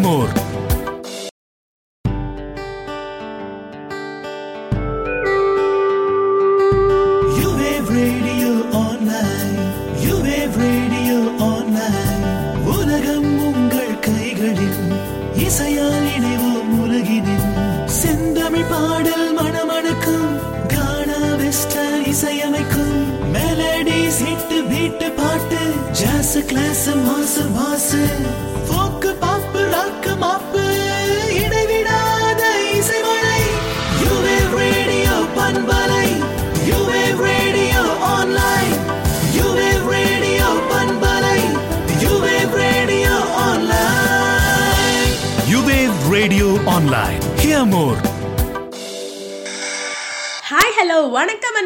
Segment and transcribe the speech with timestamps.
[0.00, 0.39] amor.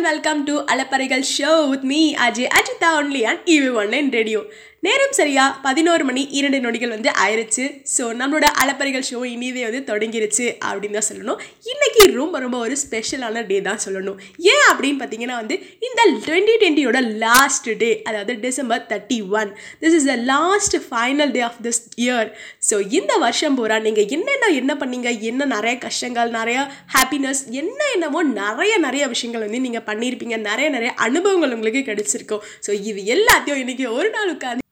[0.04, 4.44] welcome to Alaparigal Show with me, Ajay Achita only on EV Online Radio.
[4.84, 7.64] நேரம் சரியா பதினோரு மணி இரண்டு நொடிகள் வந்து ஆயிருச்சு.
[7.94, 11.38] ஸோ நம்மளோட அலப்பறைகள் ஷோ இனிவே வந்து தொடங்கிருச்சு அப்படின்னு தான் சொல்லணும்.
[11.72, 14.18] இன்னைக்கு ரொம்ப ரொம்ப ஒரு ஸ்பெஷலான டே தான் சொல்லணும்.
[14.52, 15.56] ஏன் அப்படின்னு பார்த்தீங்கன்னா வந்து
[15.88, 19.52] இந்த டுவெண்ட்டி டுவெண்ட்டியோட லாஸ்ட் டே அதாவது December thirty one
[19.84, 22.28] this is the last final day of this year
[22.70, 25.12] so இந்த வருஷம் பூரா நீங்கள் என்னென்ன என்ன பண்ணீங்க?
[25.30, 26.58] என்ன நிறைய கஷ்டங்கள் நிறைய
[26.96, 30.38] ஹாப்பினஸ் என்ன என்னமோ நிறைய நிறைய விஷயங்கள் வந்து நீங்கள் பண்ணியிருப்பீங்க.
[30.50, 32.44] நிறைய நிறைய அனுபவங்கள் உங்களுக்கு கிடைச்சிருக்கும்.
[32.66, 34.62] ஸோ இது எல்லாத்தையும் இன்னைக்கு ஒரு நாள் உட்காந்து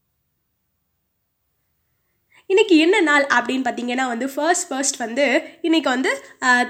[2.53, 5.25] இன்றைக்கி என்ன நாள் அப்படின்னு பார்த்தீங்கன்னா வந்து ஃபர்ஸ்ட் ஃபர்ஸ்ட் வந்து
[5.67, 6.11] இன்றைக்கி வந்து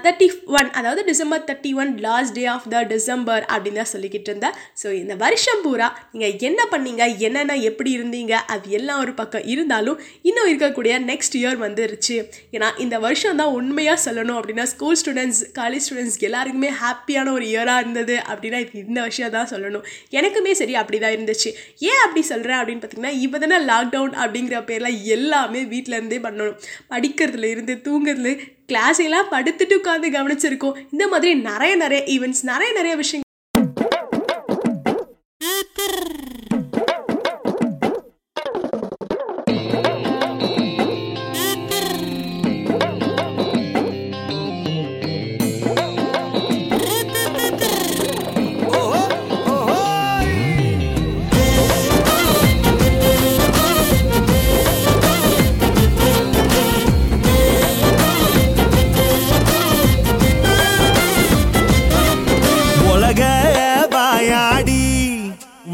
[0.03, 0.27] தேர்ட்டி
[0.57, 4.87] ஒன் அதாவது December thirty one last day of the December அப்படின்னு தான் சொல்லிக்கிட்டு இருந்தேன் ஸோ
[4.99, 9.97] இந்த வருஷம் பூரா நீங்கள் என்ன பண்ணீங்க என்னென்ன எப்படி இருந்தீங்க அது எல்லாம் ஒரு பக்கம் இருந்தாலும்
[10.29, 12.17] இன்னும் இருக்கக்கூடிய நெக்ஸ்ட் இயர் வந்துருச்சு.
[12.55, 17.83] ஏன்னா இந்த வருஷம் தான் உண்மையாக சொல்லணும் அப்படின்னா ஸ்கூல் ஸ்டூடெண்ட்ஸ் காலேஜ் ஸ்டூடெண்ட்ஸ் எல்லாருக்குமே ஹாப்பியான ஒரு இயராக
[17.85, 19.85] இருந்தது அப்படின்னா இது இந்த வருஷம் தான் சொல்லணும்.
[20.19, 21.51] எனக்குமே சரி அப்படி தான் இருந்துச்சு.
[21.91, 26.57] ஏன் அப்படி சொல்கிறேன் அப்படின்னு பார்த்தீங்கன்னா இப்போ தானே லாக்டவுன் அப்படிங்கிற பேரில் எல்லாமே வீட்டிலேருந்தே பண்ணணும்.
[26.89, 30.79] படிக்கிறதுல இருந்து தூங்குறதுல கிளாஸ் எல்லாம் படுத்துட்டு உட்காந்து கவனிச்சிருக்கோம்.
[30.91, 33.31] இந்த மாதிரி நிறைய நிறைய ஈவெண்ட்ஸ் நிறைய நிறைய விஷயங்கள்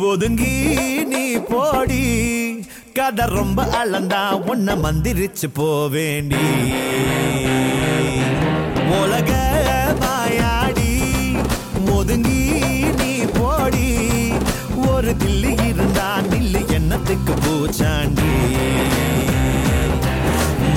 [0.10, 0.54] ஒதுங்கி
[1.04, 2.04] நீ போடி.
[2.94, 4.22] கதை ரொம்ப அளந்தா
[4.52, 6.44] உன்னை மந்திரிச்சு போவேண்டி.
[9.00, 9.32] உலக
[10.04, 10.94] மாயாடி
[11.98, 12.42] ஒதுங்கி
[13.00, 13.88] நீ போடி.
[14.88, 18.32] ஒரு தில்லி இருந்தா நில்லு என்னத்துக்கு பூச்சாண்டி.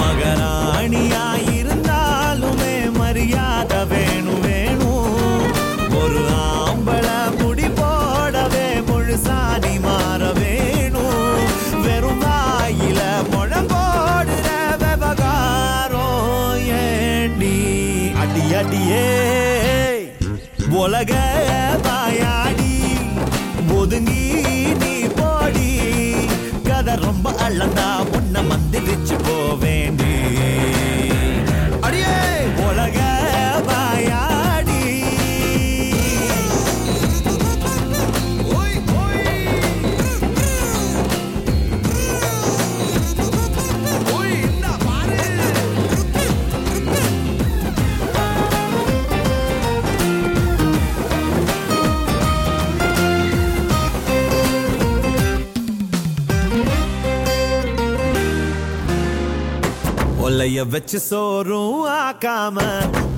[0.01, 1.25] மகராணியா
[60.45, 62.63] ஒலைய வச்சு சோறும் ஆக்காம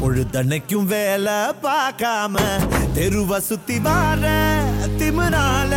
[0.00, 2.34] பொழுதனைக்கும் வேலை பார்க்காம
[2.96, 4.24] தெருவ சுத்தி வார
[4.98, 5.72] திமுனால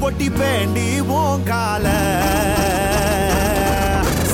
[0.00, 0.86] பொட்டி பேண்டி
[1.16, 1.86] ஓங்கால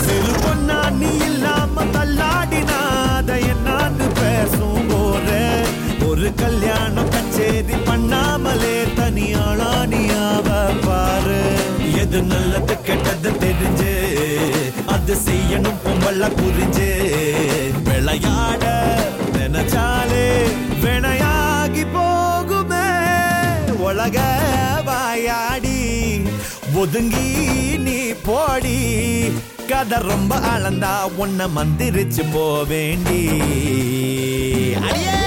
[0.02, 5.30] சிறு பொண்ணா நீ இல்லாம தள்ளாடினாத என்னான்னு பேசும் போற
[6.08, 6.63] ஒரு கல்
[16.14, 16.88] கள்ள பொம்பள புரிஞ்சு
[17.82, 18.64] விளையாட
[19.32, 20.42] நினைச்சாலே
[20.82, 22.86] வினையாகி போகுமே.
[23.76, 24.20] உலக
[24.84, 26.22] வாயாடி
[26.74, 29.32] ஒதுங்கி நீ போடி.
[29.68, 33.22] கதை ரொம்ப அளந்தா உன்னை மந்திரிச்சு போவேண்டி.
[34.88, 35.23] அடியே!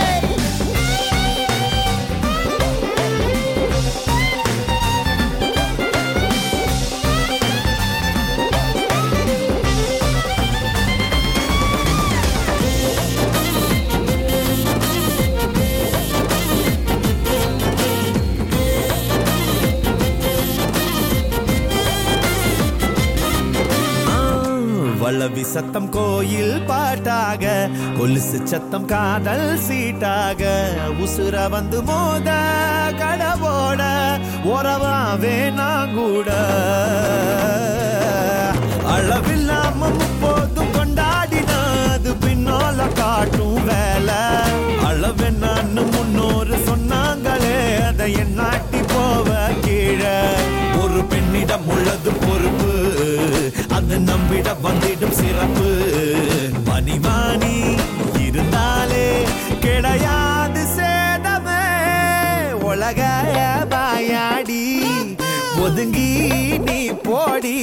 [25.28, 27.46] வளவி சத்தம் கோயில் பாட்டாக
[27.98, 30.42] கொலுசு சத்தம் காதல் சீட்டாக.
[31.04, 32.30] உசுர வந்து மோத
[33.02, 33.82] கடவோட
[34.54, 36.30] உறவாவே நான் கூட
[38.94, 44.22] அளவில்லாம முப்போதும் கொண்டாடினாது பின்னால காட்டும் வேலை.
[44.90, 47.60] அளவென்னு முன்னோரு சொன்னாங்களே
[47.90, 49.28] அதை என்னாட்டி போவ
[49.68, 50.18] கீழே.
[50.84, 52.67] ஒரு பெண்ணிடம் உள்ளது பொறுப்பு
[54.06, 55.70] நம்பிட வந்திடும் சிறப்பு.
[56.66, 57.56] மணிமானி
[58.28, 59.24] இருந்தாலே
[59.60, 61.62] கிடையாது சேதமே.
[62.62, 63.02] உலக
[63.70, 64.64] பாயாடி
[65.62, 66.10] ஒதுங்கி
[66.58, 67.58] நீ போடி.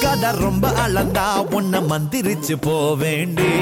[0.00, 3.52] கதை ரொம்ப அளந்தா உன்னை மந்திரிச்சு போவேண்டி.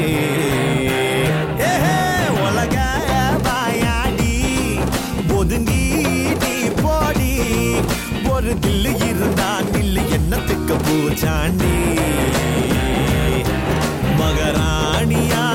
[1.70, 1.96] ஏஹே,
[2.46, 2.76] உலக
[3.46, 4.34] பாயாடி
[5.34, 5.82] ஒதுங்கி
[6.42, 7.32] நீ போடி.
[8.28, 8.92] ஒரு தில்லு
[10.86, 11.74] பூச்சாண்டி
[14.20, 15.45] மகராணியா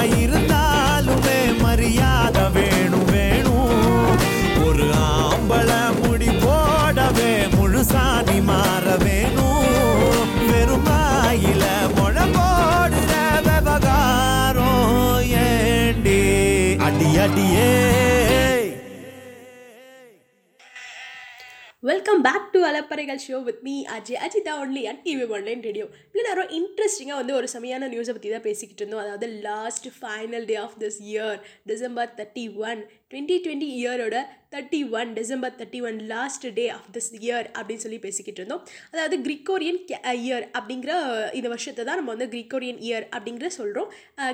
[22.71, 27.33] அலப்பறைகள் show with me Ajay Ajitha only at TV online radio இல்லை நேரம் இன்ட்ரெஸ்டிங்காக வந்து
[27.39, 29.03] ஒரு சமையான நியூஸை பற்றி தான் பேசிக்கிட்டு இருந்தோம்.
[29.05, 32.81] அதாவது last final day of this year December thirty one
[33.11, 34.17] twenty twenty இயரோட
[34.51, 38.63] thirty one December thirty one last day of this year அப்படின்னு சொல்லி பேசிக்கிட்டு இருந்தோம்.
[38.93, 39.79] அதாவது கிரிக்கோரியன்
[40.23, 43.89] இயர் uh, அப்படிங்கிற uh, இந்த வருஷத்தை தான் நம்ம வந்து கிரிக்கோரியன் இயர் அப்படிங்கிற சொல்கிறோம்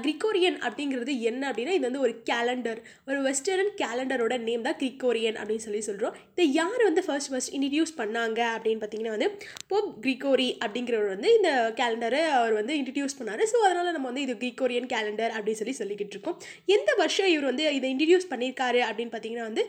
[0.06, 2.80] கிரிக்கோரியன் uh, அப்படிங்கிறது என்ன அப்படின்னா இது வந்து ஒரு கேலண்டர்
[3.10, 7.94] ஒரு வெஸ்டர்ன் கேலண்டரோட நேம் தான் கிரிக்கோரியன் அப்படின்னு சொல்லி சொல்கிறோம் இதை யார் வந்து ஃபர்ஸ்ட் ஃபர்ஸ்ட் இன்ட்ரடியூஸ்
[8.02, 9.30] பண்ணாங்க அப்படின்னு பார்த்தீங்கன்னா வந்து
[9.72, 13.46] போப் கிரிகோரி அப்படிங்கிறவர் வந்து இந்த கேலண்டரை அவர் வந்து இன்ட்ரடியூஸ் பண்ணார்.
[13.54, 16.40] ஸோ அதனால் நம்ம வந்து இது கிரிகோரியன் கேலண்டர் அப்படின்னு சொல்லி சொல்லிக்கிட்டு இருக்கோம்.
[16.78, 19.66] எந்த வருஷம் இவர் வந்து இதை இன்ட்ரடியூஸ் பண்ணியிருக்காரு அப்படின்னு பார்த்தீங்கன்னா வந்து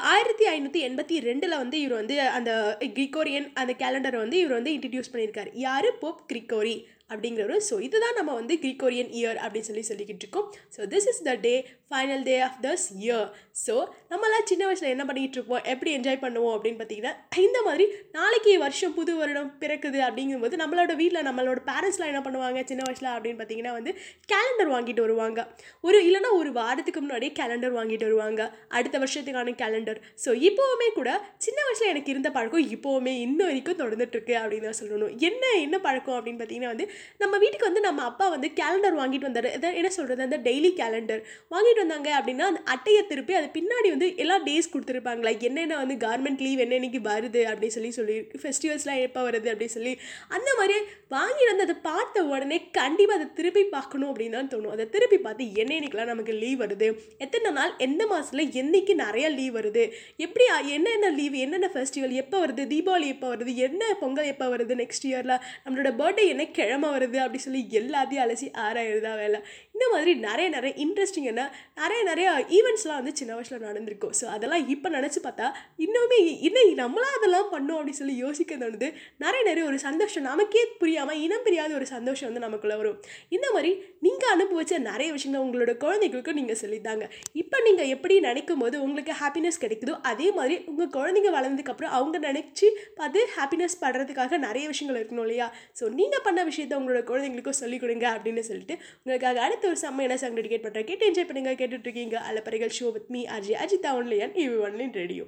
[0.00, 5.12] ஆயிரத்தி ஐநூற்றி எண்பத்தி ரெண்டில் வந்து இவர் வந்து அந்த கிரிகோரியன் அந்த கேலண்டரை வந்து இவர் வந்து இன்ட்ரடியூஸ்
[5.12, 5.50] பண்ணியிருக்காரு.
[5.52, 5.98] யார்?
[5.98, 10.46] போப் கிரிகோரி அப்படிங்கிறவர் ஸோ இதுதான் நம்ம வந்து கிரிகோரியன் இயர் அப்படின்னு சொல்லி சொல்லிக்கிட்டு இருக்கோம்.
[10.76, 11.54] So this is the day
[11.90, 13.26] final day of this year
[13.64, 13.74] so
[14.12, 15.62] நம்மளாம் சின்ன வயசில் என்ன பண்ணிகிட்டு இருப்போம்?
[15.72, 17.14] எப்படி என்ஜாய் பண்ணுவோம் அப்படின்னு பார்த்தீங்கன்னா
[17.46, 17.84] இந்த மாதிரி
[18.18, 23.40] நாளைக்கு வருஷம் புது வருடம் பிறக்குது அப்படிங்கும்போது நம்மளோட வீட்டில் நம்மளோட பேரண்ட்ஸ்லாம் என்ன பண்ணுவாங்க சின்ன வயசில் அப்படின்னு
[23.40, 23.92] பார்த்தீங்கன்னா வந்து
[24.32, 25.40] கேலண்டர் வாங்கிட்டு வருவாங்க.
[25.86, 28.42] ஒரு இல்லைன்னா ஒரு வாரத்துக்கு முன்னாடியே கேலண்டர் வாங்கிட்டு வருவாங்க.
[28.78, 31.10] அடுத்த வருஷத்துக்கான கேலண்டர் ஸோ இப்போவுமே கூட
[31.46, 35.12] சின்ன வயசில் எனக்கு இருந்த பழக்கம் இப்போவுமே இன்ன வரைக்கும் தொடர்ந்துட்டு இருக்கு அப்படின்னு தான் சொல்லணும்.
[35.28, 36.86] என்ன என்ன பழக்கம் அப்படின்னு பார்த்தீங்கன்னா வந்து
[37.22, 39.50] நம்ம வீட்டுக்கு வந்து நம்ம அப்பா வந்து கேலண்டர் வாங்கிட்டு வந்தார்.
[39.80, 41.22] என்ன சொல்கிறது அந்த டெய்லி கேலண்டர்
[41.54, 46.42] வாங்கிட்டு வந்தாங்க அப்படின்னா அந்த அட்டையை திருப்பி அது பின்னாடி வந்து எல்லா டேஸ் கொடுத்துருப்பாங்களா என்னென்ன வந்து கார்மெண்ட்
[46.46, 49.94] லீவ் என்னென்னைக்கு வருது அப்படின்னு சொல்லி சொல்லி ஃபெஸ்டிவல்ஸ்லாம் எப்போ வருது அப்படின்னு சொல்லி
[50.36, 50.76] அந்த மாதிரி
[51.16, 54.72] வாங்கிட்டு வந்து அதை பார்த்த உடனே கண்டிப்பாக அதை திருப்பி பார்க்கணும் அப்படின்னு தான் தோணும்.
[54.74, 56.88] அதை திருப்பி பார்த்து என்னென்னைக்கெலாம் நமக்கு லீவ் வருது?
[57.24, 57.72] எத்தனை நாள்?
[57.86, 59.84] எந்த மாதத்தில் என்னைக்கு நிறைய லீவ் வருது?
[60.24, 60.44] எப்படி
[60.76, 62.64] என்னென்ன லீவ் என்னென்ன ஃபெஸ்டிவல் எப்போ வருது?
[62.72, 63.54] தீபாவளி எப்போ வருது?
[63.66, 68.46] என்ன பொங்கல் எப்போ வருது நெக்ஸ்ட் இயரில் நம்மளோட பர்த்டே என்ன கிழமை வருது அப்படி சொல்லி எல்லாத்தையும் அலசி
[68.64, 69.38] ஆராயிறதா வேலை.
[69.74, 71.42] இந்த மாதிரி நிறைய நிறைய இன்ட்ரெஸ்டிங் என்ன
[71.82, 74.14] நிறைய நிறைய ஈவெண்ட்ஸ்லாம் வந்து சின்ன வயசில் நடந்திருக்கும்.
[74.20, 75.46] ஸோ அதெல்லாம் இப்போ நினச்சி பார்த்தா
[75.86, 78.88] இன்னுமே இன்னும் நம்மளா அதெல்லாம் பண்ணோம் அப்படின்னு சொல்லி யோசிக்க தோணுது.
[79.24, 82.98] நிறைய நிறைய ஒரு சந்தோஷம் நமக்கே புரியாமல் இனம் பிரியாத ஒரு சந்தோஷம் வந்து நமக்குள்ளே வரும்.
[83.36, 83.72] இந்த மாதிரி
[84.06, 87.04] நீங்கள் அனுபவிச்ச நிறைய விஷயங்கள் உங்களோட குழந்தைகளுக்கும் நீங்கள் சொல்லித்தாங்க.
[87.42, 92.68] இப்போ நீங்கள் எப்படி நினைக்கும் போது உங்களுக்கு ஹாப்பினஸ் கிடைக்குதோ அதே மாதிரி உங்கள் குழந்தைங்க வளர்ந்ததுக்கப்புறம் அவங்க நினச்சி
[92.98, 95.46] பார்த்து ஹாப்பினஸ் படுறதுக்காக நிறைய விஷயங்கள் இருக்கணும் இல்லையா?
[95.78, 100.36] ஸோ நீங்கள் பண்ண விஷயத்த உங்களோட குழந்தைங்களுக்கும் சொல்லிக் கொடுங்க அப்படின்னு சொல்லிட்டு உங்களுக்காக அடுத்த ஒரு செம்மையான சாங்
[100.40, 101.52] டெடிகேட் பண்ணுறேன் கேட்டு என்ஜாய் பண்ணுங்க.
[101.52, 102.18] கேட்டுட்டு இருக்கீங்க.
[102.30, 105.26] அலப்பறைகள் show with me Ajay Ajitha only EV online radio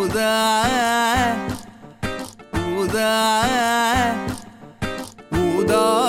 [0.00, 0.30] ஊதா
[2.76, 3.10] ஊதா
[5.40, 6.07] ஊதா.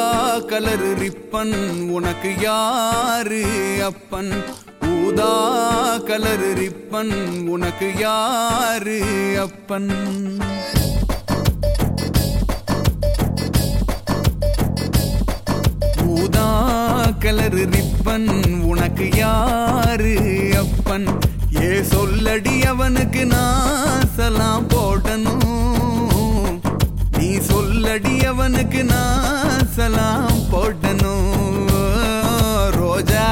[0.59, 1.53] கலரு ரிப்பன்
[1.89, 3.39] உனக்கு யாரு
[3.85, 4.31] அப்பன்?
[4.95, 5.29] ஊதா
[6.07, 7.13] கலரு ரிப்பன்
[7.47, 8.97] உனக்கு யாரு
[9.41, 9.89] அப்பன்?
[16.07, 16.47] ஊதா
[17.23, 18.29] கலரு ரிப்பன்
[18.63, 20.13] உனக்கு யாரு
[20.57, 21.07] அப்பன்?
[21.61, 25.48] ஏ சொல்லடி அவனுக்கு நான் சலாம் போடணும்.
[27.47, 31.27] சொல்லடி அவனுக்கு நான் சலாம் போட்டனும்
[32.75, 33.27] ரோஜா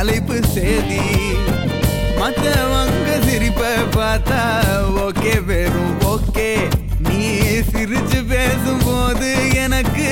[0.00, 1.00] தலைப்பு சேதி.
[2.20, 3.64] மற்றவங்க சிரிப்ப
[3.96, 4.42] பார்த்தா
[5.06, 6.68] ஓகே வெறும் ஓகே.
[7.08, 7.26] நீ
[7.72, 10.08] சிரிச்சு பேசும்போது எனக்கு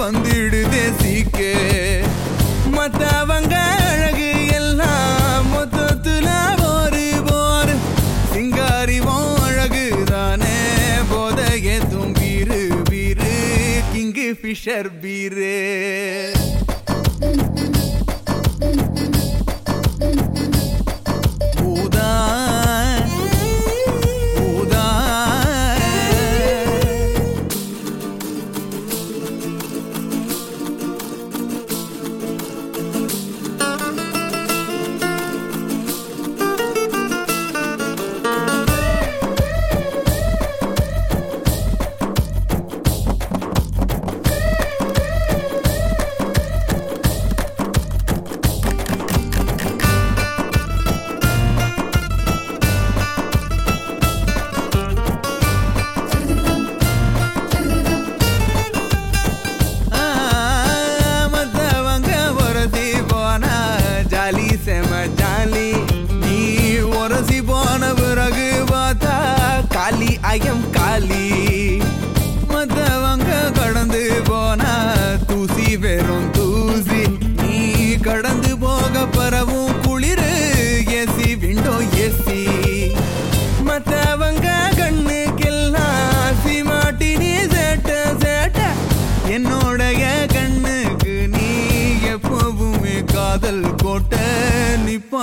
[0.00, 1.52] வந்துடுதே சீக்கு.
[2.72, 3.54] மற்றவங்க
[3.90, 6.28] அழகு எல்லாம் மொத்தத்துல
[6.74, 7.74] ஒரு போர்.
[8.34, 10.58] சிங்காரிவும் அழகுதானே
[11.12, 13.34] போதைய தும்பீரு பீரு
[13.94, 15.59] கிங்கு ஃபிஷர் பீரு.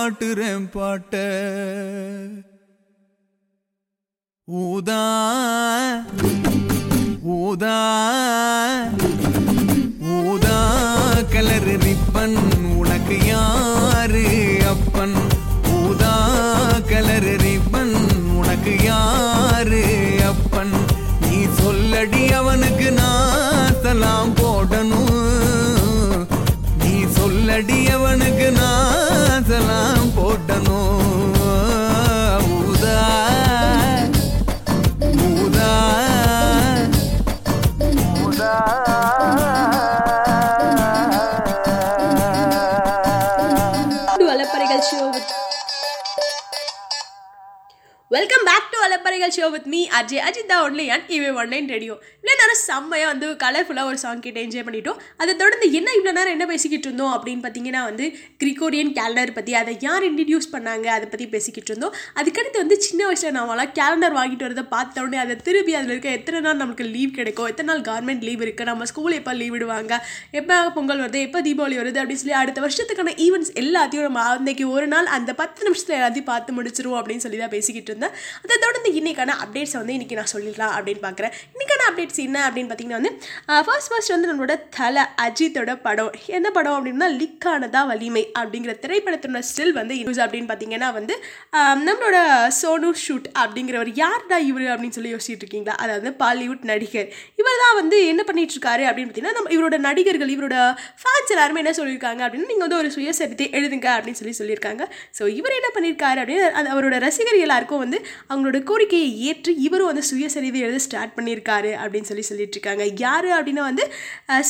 [0.07, 1.15] பாட்டுறேன் பாட்ட.
[4.47, 5.01] ஊதா
[7.37, 7.75] ஊதா.
[49.17, 53.09] கதைகள் show with me Ajay Ajith தான் ஒன்லி அண்ட் இவே ஒன்லைன் ரேடியோ இவ்வளோ நேரம் செம்மையாக
[53.11, 54.97] வந்து கலர்ஃபுல்லாக ஒரு சாங் கேட்டு என்ஜாய் பண்ணிட்டோம்.
[55.21, 58.05] அதை தொடர்ந்து என்ன இவ்வளோ நேரம் என்ன பேசிக்கிட்டு இருந்தோம் அப்படின்னு பார்த்தீங்கன்னா வந்து
[58.41, 61.93] கிரிகோரியன் கேலண்டர் பற்றி அதை யார் இன்ட்ரடியூஸ் பண்ணாங்க அதை பற்றி பேசிக்கிட்டு இருந்தோம்.
[62.19, 66.41] அதுக்கடுத்து வந்து சின்ன வயசில் நாமெல்லாம் கேலண்டர் வாங்கிட்டு வரதை பார்த்த உடனே அதை திருப்பி அதில் இருக்க எத்தனை
[66.47, 69.93] நாள் நமக்கு லீவ் கிடைக்கும் எத்தனை நாள் கவர்மெண்ட் லீவ் இருக்குது நம்ம ஸ்கூல் எப்போ லீவ் விடுவாங்க
[70.41, 74.89] எப்போ பொங்கல் வருது எப்போ தீபாவளி வருது அப்படின்னு சொல்லி அடுத்த வருஷத்துக்கான ஈவெண்ட்ஸ் எல்லாத்தையும் நம்ம அன்னைக்கு ஒரு
[74.95, 78.15] நாள் அந்த பத்து நிமிஷத்தில் எல்லாத்தையும் பார்த்து முடிச்சிருவோம் அப்படின்னு சொல்லி தான் பேசிக்கிட்டு இருந்தேன்.
[78.43, 81.33] அதை தொடர்ந்து இன்றைக்கான அப்டேட்ஸை வந்து இன்றைக்கி நான் சொல்லிடலாம் அப்படின்னு பார்க்குறேன்.
[81.53, 83.11] இன்றைக்கான அப்டேட்ஸ் என்ன அப்படின்னு பார்த்தீங்கன்னா வந்து
[83.67, 86.09] ஃபர்ஸ்ட் ஃபர்ஸ்ட் வந்து நம்மளோட தலை அஜித்தோட படம்.
[86.37, 91.15] என்ன படம் அப்படின்னா லிக்கானதா வலிமை அப்படிங்கிற திரைப்படத்தோட ஸ்டில் வந்து யூஸ் அப்படின்னு பார்த்தீங்கன்னா வந்து
[91.87, 92.17] நம்மளோட
[92.59, 95.75] சோனு ஷூட் அப்படிங்கிறவர் யார்டா இவர் அப்படின்னு சொல்லி யோசிச்சுட்டு இருக்கீங்களா?
[95.83, 97.07] அதாவது பாலிவுட் நடிகர்.
[97.41, 100.57] இவர் தான் வந்து என்ன பண்ணிட்டு இருக்காரு அப்படின்னு பார்த்தீங்கன்னா நம்ம இவரோட நடிகர்கள் இவரோட
[101.03, 104.83] ஃபேன்ஸ் எல்லாருமே என்ன சொல்லியிருக்காங்க அப்படின்னு நீங்கள் வந்து ஒரு சுயசரித்தை எழுதுங்க அப்படின்னு சொல்லி சொல்லியிருக்காங்க.
[105.17, 106.45] ஸோ இவர் என்ன பண்ணியிருக்காரு அப்படின்னு
[106.75, 107.99] அவரோட ரசிகர் எல்லாருக்கும் வந்து
[108.29, 108.59] அவங்களோட
[108.97, 113.83] கோரிக்கையை ஏற்று இவரும் வந்து சுயசரிதை எழுத ஸ்டார்ட் பண்ணியிருக்காரு அப்படின்னு சொல்லி சொல்லிட்டு இருக்காங்க யார் அப்படின்னா வந்து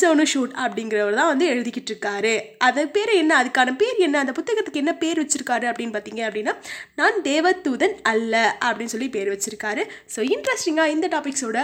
[0.00, 2.32] சோனு ஷூட் அப்படிங்கிறவர் தான் வந்து எழுதிக்கிட்டு இருக்காரு
[2.66, 3.32] அது பேர் என்ன?
[3.40, 4.16] அதுக்கான பேர் என்ன?
[4.24, 6.54] அந்த புத்தகத்துக்கு என்ன பேர் வச்சிருக்காரு அப்படின்னு பார்த்தீங்க அப்படின்னா
[7.00, 8.34] நான் தேவதூதன் அல்ல
[8.66, 9.84] அப்படின்னு சொல்லி பேர் வச்சிருக்காரு.
[10.14, 11.58] ஸோ இன்ட்ரெஸ்டிங்காக இந்த டாபிக்ஸோட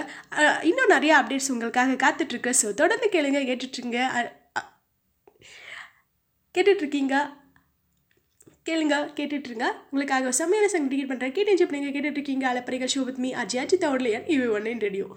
[0.71, 3.99] இன்னும் நிறைய அப்டேட்ஸ் உங்களுக்காக காத்துட்ருக்கு ஸோ தொடர்ந்து கேளுங்க கேட்டுட்ருங்க
[6.55, 7.15] கேட்டுட்ருக்கீங்க
[8.71, 9.65] கேளுங்க கேட்டுட்ருங்க.
[9.91, 12.47] உங்களுக்காக செம்மையான சங்க டிக்கெட் பண்ணுறேன் கேட்டு என்ஜாய் பண்ணுங்க கேட்டுட்ருக்கீங்க.
[12.53, 15.17] அலப்பறைகள் show with me Ajay Ajith அவர்லையன் இவை ஒன் ரேடியோ.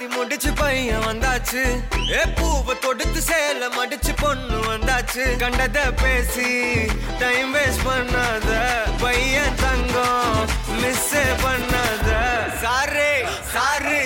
[0.00, 1.62] வெத்தல முடிச்சு பையன் வந்தாச்சு.
[2.10, 5.24] ஏ பூவை தொடுத்து சேல மடிச்சு பொண்ணு வந்தாச்சு.
[5.42, 6.50] கண்டத பேசி
[7.20, 8.48] டைம் வேஸ்ட் பண்ணாத.
[9.02, 10.40] பையன் தங்கம்
[10.80, 11.12] மிஸ்
[11.44, 12.08] பண்ணாத.
[12.62, 13.12] சாரே
[13.52, 13.98] சாரு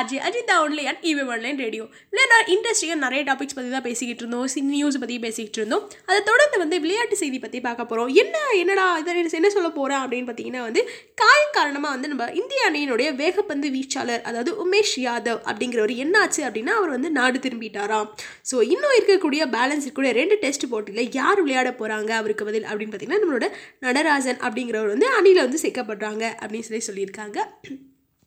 [0.00, 4.22] அஜய் அஜிதா ஒன்லி அண்ட் இவி ஒன்லைன் ரேடியோ இல்லை நான் இன்ட்ரெஸ்டிங்காக நிறைய டாபிக்ஸ் பற்றி தான் பேசிக்கிட்டு
[4.24, 4.46] இருந்தோம்.
[4.52, 5.84] சி நியூஸ் பற்றி பேசிக்கிட்டு இருந்தோம்.
[6.08, 10.28] அதை தொடர்ந்து வந்து விளையாட்டு செய்தி பற்றி பார்க்க போகிறோம் என்ன என்னடா இதை என்ன சொல்ல போகிறேன் அப்படின்னு
[10.28, 10.82] பார்த்தீங்கன்னா வந்து
[11.22, 16.94] காயம் காரணமாக வந்து நம்ம இந்திய அணியினுடைய வேகப்பந்து வீச்சாளர் அதாவது உமேஷ் யாதவ் அப்படிங்கிறவர் என்னாச்சு அப்படின்னா அவர்
[16.96, 18.08] வந்து நாடு திரும்பிட்டாராம்.
[18.50, 23.22] ஸோ இன்னும் இருக்கக்கூடிய பேலன்ஸ் இருக்கக்கூடிய ரெண்டு டெஸ்ட் போட்டியில் யார் விளையாட போகிறாங்க அவருக்கு பதில் அப்படின்னு பார்த்தீங்கன்னா
[23.24, 23.48] நம்மளோட
[23.86, 27.38] நடராஜன் அப்படிங்கிறவர் வந்து அணியில் வந்து சேர்க்கப்படுறாங்க அப்படின்னு சொல்லி சொல்லியிருக்காங்க.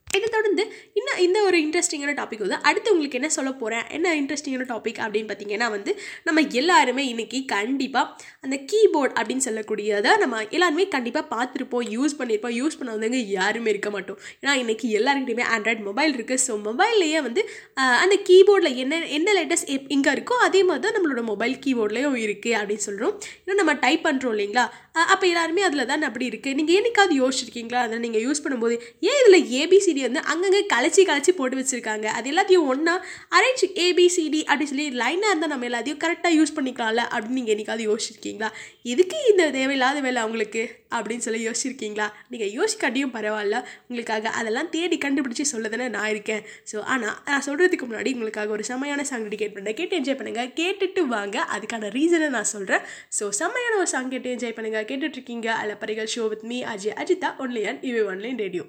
[0.07, 0.63] இதை தொடர்ந்து
[0.99, 5.29] இன்னும் இந்த ஒரு இன்ட்ரெஸ்டிங்கான டாபிக் வந்து அடுத்து உங்களுக்கு என்ன சொல்ல போகிறேன் என்ன இன்ட்ரெஸ்டிங்கான டாபிக் அப்படின்னு
[5.31, 5.91] பார்த்தீங்கன்னா வந்து
[6.27, 8.11] நம்ம எல்லாருமே இன்னைக்கு கண்டிப்பாக
[8.45, 14.19] அந்த கீபோர்ட் அப்படின்னு சொல்லக்கூடியதை நம்ம எல்லாருமே கண்டிப்பாக பார்த்துருப்போம் யூஸ் பண்ணியிருப்போம் யூஸ் பண்ணவங்க யாருமே இருக்க மாட்டோம்.
[14.41, 17.43] ஏன்னா இன்னைக்கு எல்லாருக்கிட்டையுமே ஆண்ட்ராய்ட் மொபைல் இருக்குது ஸோ மொபைல்லையே வந்து
[18.03, 19.65] அந்த கீபோர்டில் என்ன என்ன லெட்டர்ஸ்
[19.97, 23.13] எங்கே இருக்கோ அதே மாதிரி தான் நம்மளோட மொபைல் கீபோர்ட்லேயும் இருக்குது அப்படின்னு சொல்கிறோம்
[23.43, 24.65] ஏன்னா நம்ம டைப் பண்ணுறோம் இல்லைங்களா?
[25.13, 27.79] அப்போ எல்லாருமே அதில் தான் அப்படி இருக்குது நீங்கள் என்னைக்காவது யோசிச்சிருக்கீங்களா?
[27.85, 28.75] அதை நீங்கள் யூஸ் பண்ணும்போது
[29.09, 32.07] ஏன் இதில் ஏபிசி ஏபிசிடி வந்து அங்கங்கே கலைச்சி கலைச்சி போட்டு வச்சுருக்காங்க.
[32.17, 32.93] அது எல்லாத்தையும் ஒன்றா
[33.37, 38.49] அரேஞ்ச் ஏபிசிடி அப்படின்னு சொல்லி லைனாக இருந்தால் நம்ம எல்லாத்தையும் கரெக்டாக யூஸ் பண்ணிக்கலாம்ல அப்படின்னு நீங்கள் என்னைக்காவது யோசிச்சிருக்கீங்களா?
[38.93, 40.63] எதுக்கு இந்த தேவையில்லாத வேலை அவங்களுக்கு
[40.95, 42.07] அப்படின்னு சொல்லி யோசிச்சிருக்கீங்களா?
[42.33, 43.57] நீங்கள் யோசிக்காட்டியும் பரவாயில்ல.
[43.87, 46.43] உங்களுக்காக அதெல்லாம் தேடி கண்டுபிடிச்சி சொல்ல தானே நான் இருக்கேன்.
[46.71, 51.03] ஸோ ஆனால் நான் சொல்கிறதுக்கு முன்னாடி உங்களுக்காக ஒரு செம்மையான சாங் டெடிகேட் பண்ணுறேன் கேட்டு என்ஜாய் பண்ணுங்கள் கேட்டுட்டு
[51.15, 51.37] வாங்க.
[51.57, 52.85] அதுக்கான ரீசனை நான் சொல்கிறேன்
[53.19, 57.63] ஸோ செம்மையான ஒரு சாங் கேட்டு என்ஜாய் பண்ணுங்கள் கேட்டுட்ருக்கீங்க அலப்பறைகள் show with me Ajay Ajitha only
[57.71, 58.65] and இவே online radio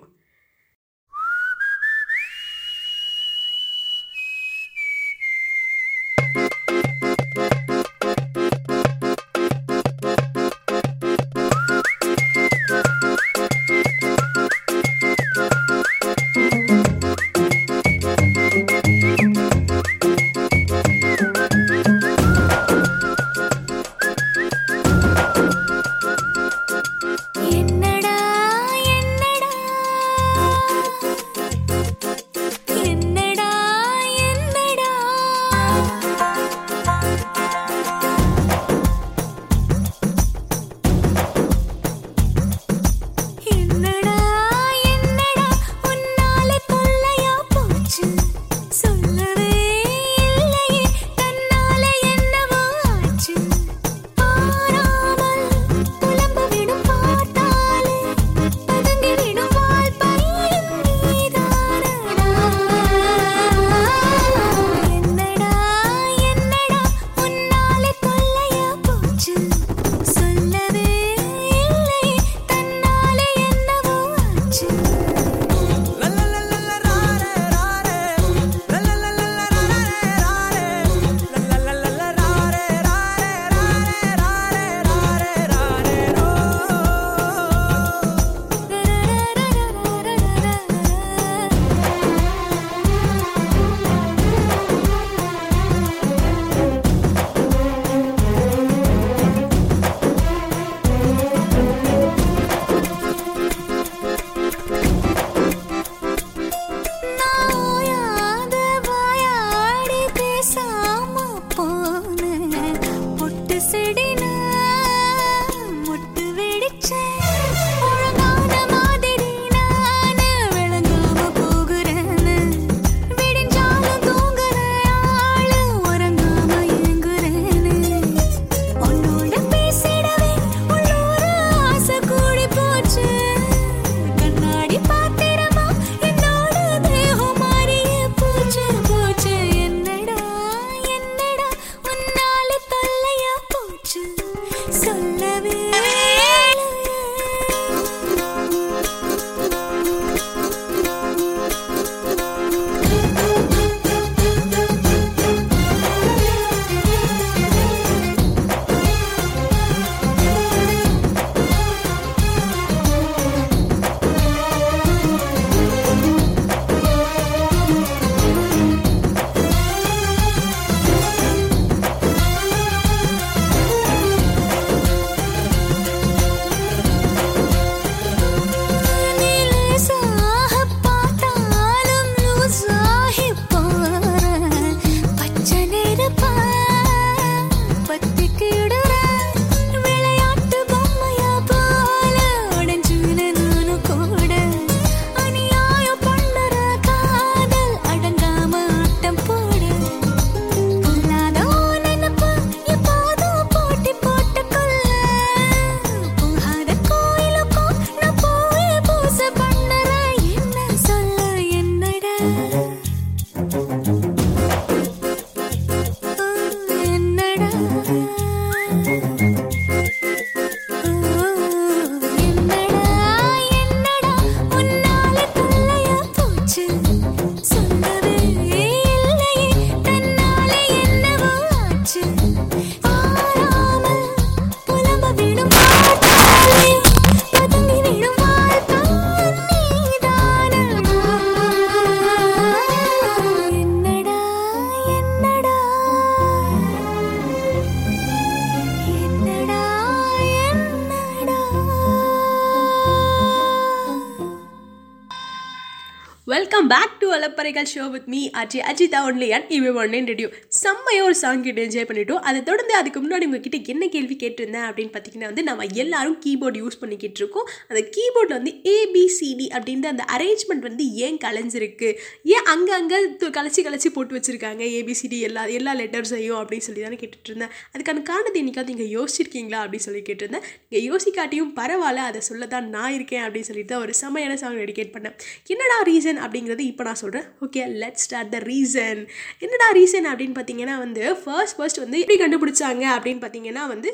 [257.46, 260.30] for a girl show with me, Ajay Ajita only on EV1 in Radio.
[260.60, 262.20] செம்மையாக ஒரு சாங் கிட்ட என்ஜாய் பண்ணிட்டோம்.
[262.28, 266.78] அதை தொடர்ந்து அதுக்கு முன்னாடி உங்ககிட்ட என்ன கேள்வி கேட்டிருந்தேன் அப்படின்னு பார்த்தீங்கன்னா வந்து நம்ம எல்லாரும் கீபோர்டு யூஸ்
[266.82, 267.46] பண்ணிக்கிட்டு இருக்கோம்.
[267.70, 271.90] அந்த கீபோர்டில் வந்து ஏபிசிடி அப்படின்ற அந்த அரேஞ்ச்மெண்ட் வந்து ஏன் கலைஞ்சிருக்கு?
[272.34, 273.00] ஏன் அங்கங்கே
[273.38, 274.62] கலைச்சி கலைச்சி போட்டு வச்சுருக்காங்க?
[274.78, 279.86] ஏபிசிடி எல்லா எல்லா லெட்டர்ஸையும் அப்படின்னு சொல்லி தானே கேட்டுட்டு இருந்தேன் அதுக்கான காரணத்தை இன்றைக்காவது நீங்கள் யோசிச்சிருக்கீங்களா அப்படின்னு
[279.88, 280.46] சொல்லி கேட்டிருந்தேன்.
[280.70, 284.94] நீங்கள் யோசிக்காட்டியும் பரவாயில்ல அதை சொல்ல தான் நான் இருக்கேன் அப்படின்னு சொல்லிட்டு தான் ஒரு செம்மையான சாங் டெடிகேட்
[284.96, 285.16] பண்ணேன்.
[285.54, 289.02] என்னடா ரீசன் அப்படிங்கிறது இப்போ நான் சொல்கிறேன் okay let start the reason
[289.44, 293.90] என்னடா ரீசன் அப்படின்னு பார்த்தீங்கன்னா வந்து ஃபர்ஸ்ட் ஃபர்ஸ்ட் வந்து எப்படி கண்டுபிடிச்சாங்க அப்படின்னு பார்த்தீங்கன்னா வந்து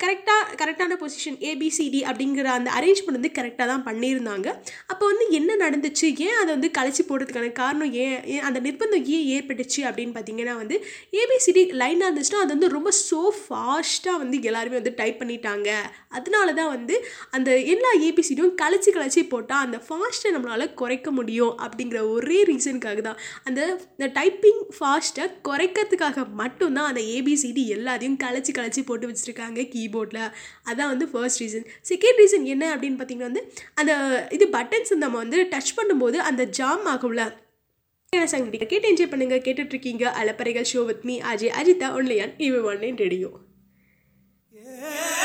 [0.00, 4.48] கரெக்டாக கரெக்டான பொசிஷன் ஏபிசிடி அப்படிங்கிற அந்த அரேஞ்ச்மெண்ட் வந்து கரெக்டாக தான் பண்ணியிருந்தாங்க.
[4.92, 6.06] அப்போ வந்து என்ன நடந்துச்சு?
[6.26, 8.18] ஏன் அதை வந்து கழிச்சு போடுறதுக்கான காரணம் ஏன்?
[8.34, 10.76] ஏன் அந்த நிர்பந்தம் ஏன் ஏற்பட்டுச்சு அப்படின்னு பார்த்தீங்கன்னா வந்து
[11.20, 15.70] ஏபிசிடி லைனாக இருந்துச்சுன்னா அது வந்து ரொம்ப ஸோ ஃபாஸ்ட்டாக வந்து எல்லாருமே வந்து டைப் பண்ணிட்டாங்க.
[16.18, 16.94] அதனால தான் வந்து
[17.38, 23.18] அந்த எல்லா ஏபிசிடியும் கழிச்சு கழிச்சு போட்டால் அந்த ஃபாஸ்ட்டை நம்மளால் குறைக்க முடியும் அப்படிங்கிற ஒரே ரீசனுக்காக தான்.
[23.48, 29.60] அந்த டைப்பிங் ஃபாஸ்ட்டை குறைக்கிறதுக்காக மட்டும்தான் அந்த ஏபிசிடி எல்லாத்தையும் கலைச்சி கழிச்சு போட்டு வச்சுருக்காங்க.
[29.64, 30.32] கீபோர்டில்
[30.64, 33.92] அதான் வந்து ஃபர்ஸ்ட் ரீசன் செகண்ட் ரீசன் என்ன அப்படின்னு பார்த்தீங்கன்னா வந்து அந்த
[34.30, 37.34] இது பட்டன்ஸ் நம்ம வந்து டச் பண்ணும்போது அந்த ஜாம் ஆகும்ல.
[38.24, 40.14] சாங் கேட்டு என்ஜாய் பண்ணுங்க கேட்டுட்டு இருக்கீங்க.
[40.20, 43.30] அலப்பறைகள் show with me Ajay Ajitha ஒன்லியான் இவ ஒன் ரேடியோ
[44.52, 45.21] Yeah.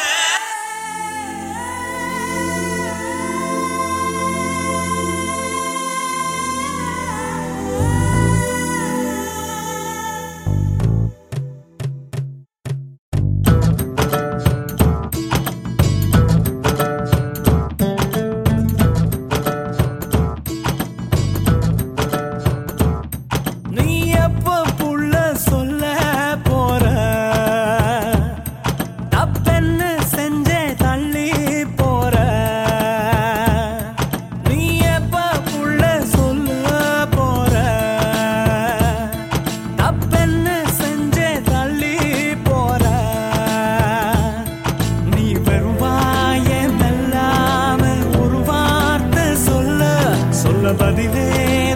[50.67, 51.66] சொல்ல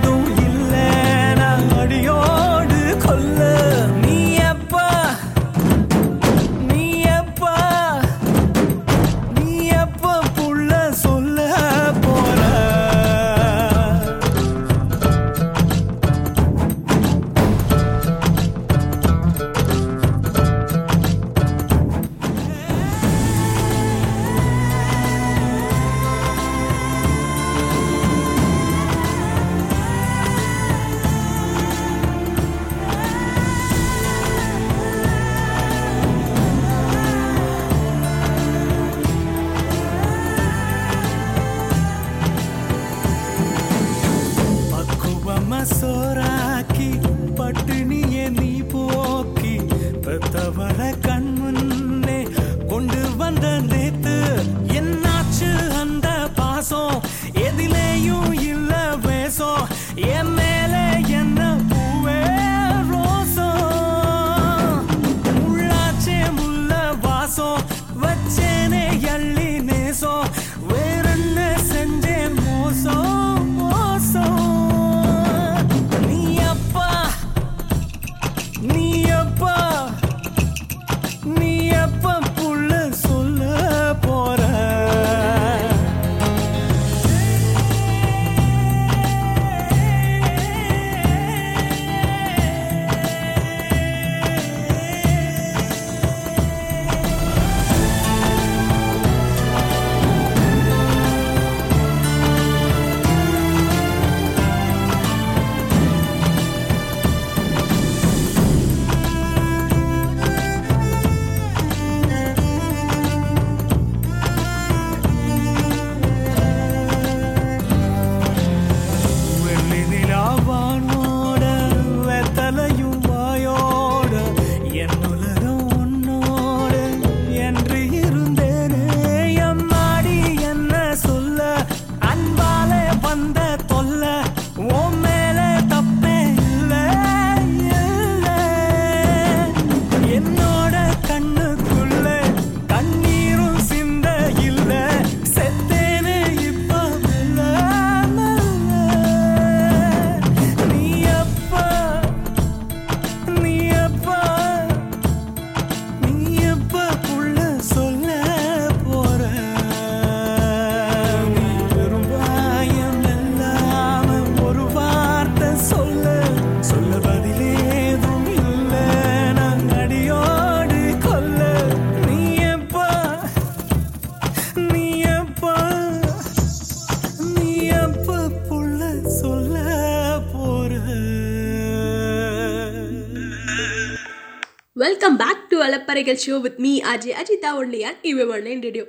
[186.01, 188.85] Michael Show with me, Ajay Ajita Only on the Radio.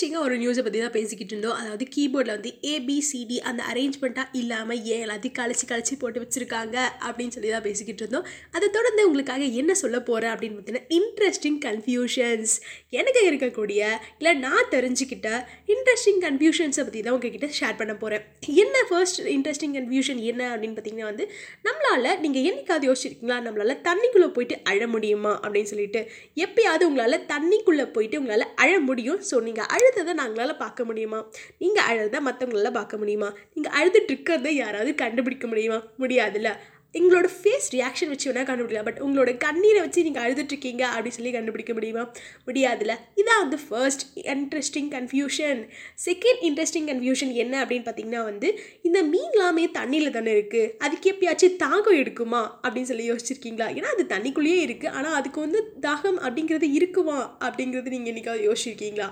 [0.00, 1.54] இன்ட்ரெஸ்டிங்காக ஒரு நியூஸை பற்றி தான் பேசிக்கிட்டு இருந்தோம்.
[1.60, 7.50] அதாவது கீபோர்டில் வந்து ஏபிசிடி அந்த அரேஞ்ச்மெண்ட்டாக இல்லாமல் ஏன் எல்லாத்தையும் கழிச்சு கழிச்சு போட்டு வச்சுருக்காங்க அப்படின்னு சொல்லி
[7.54, 8.26] தான் பேசிக்கிட்டு இருந்தோம்.
[8.56, 12.54] அதை தொடர்ந்து உங்களுக்காக என்ன சொல்ல போகிறேன் அப்படின்னு பார்த்தீங்கன்னா இன்ட்ரெஸ்டிங் கன்ஃபியூஷன்ஸ்
[12.98, 13.80] எனக்கு இருக்கக்கூடிய
[14.20, 15.30] இல்லை நான் தெரிஞ்சுக்கிட்ட
[15.74, 18.22] இன்ட்ரெஸ்டிங் கன்ஃபியூஷன்ஸை பற்றி தான் உங்ககிட்ட ஷேர் பண்ண போகிறேன்
[18.64, 21.26] என்ன ஃபர்ஸ்ட் இன்ட்ரெஸ்டிங் கன்ஃபியூஷன் என்ன அப்படின்னு பார்த்தீங்கன்னா வந்து
[21.68, 23.40] நம்மளால் நீங்கள் என்னைக்காவது யோசிச்சிருக்கீங்களா?
[23.48, 25.34] நம்மளால் தண்ணிக்குள்ளே போயிட்டு அழ முடியுமா?
[25.44, 26.02] அப்படின்னு சொல்லிட்டு
[26.46, 31.20] எப்பயாவது உங்களால் தண்ணிக்குள்ளே போயிட்டு உங்களால் அழ முடியும் ஸோ நீங்கள் அழ அழுததை நாங்களால் பார்க்க முடியுமா?
[31.58, 33.28] நீங்கள் அழுத மற்றவங்களால பார்க்க முடியுமா?
[33.54, 35.78] நீங்கள் அழுதுட்டு இருக்கிறத யாராவது கண்டுபிடிக்க முடியுமா?
[35.98, 36.50] முடியாதுல்ல.
[36.94, 38.84] எங்களோட ஃபேஸ் ரியாக்ஷன் வச்சு வேணால் கண்டுபிடிக்கலாம்.
[38.84, 42.02] பட் உங்களோட கண்ணீரை வச்சு நீங்கள் அழுதுட்ருக்கீங்க அப்படின்னு சொல்லி கண்டுபிடிக்க முடியுமா?
[42.46, 42.94] முடியாதுல்ல.
[43.20, 45.60] இதான் வந்து first interesting confusion
[46.06, 52.00] second interesting confusion என்ன அப்படின்னு பார்த்தீங்கன்னா வந்து இந்த மீன்லாமே தண்ணியில் தானே இருக்குது அதுக்கு எப்பயாச்சும் தாகம்
[52.02, 52.42] எடுக்குமா?
[52.64, 53.68] அப்படின்னு சொல்லி யோசிச்சிருக்கீங்களா?
[53.78, 57.18] ஏன்னா அது தண்ணிக்குள்ளேயே இருக்குது ஆனால் அதுக்கு வந்து தாகம் அப்படிங்கிறது இருக்குமா?
[57.40, 59.10] அப்படிங்கிறது நீங்கள் என்றைக்காவது யோசிச்சிருக்கீங்களா?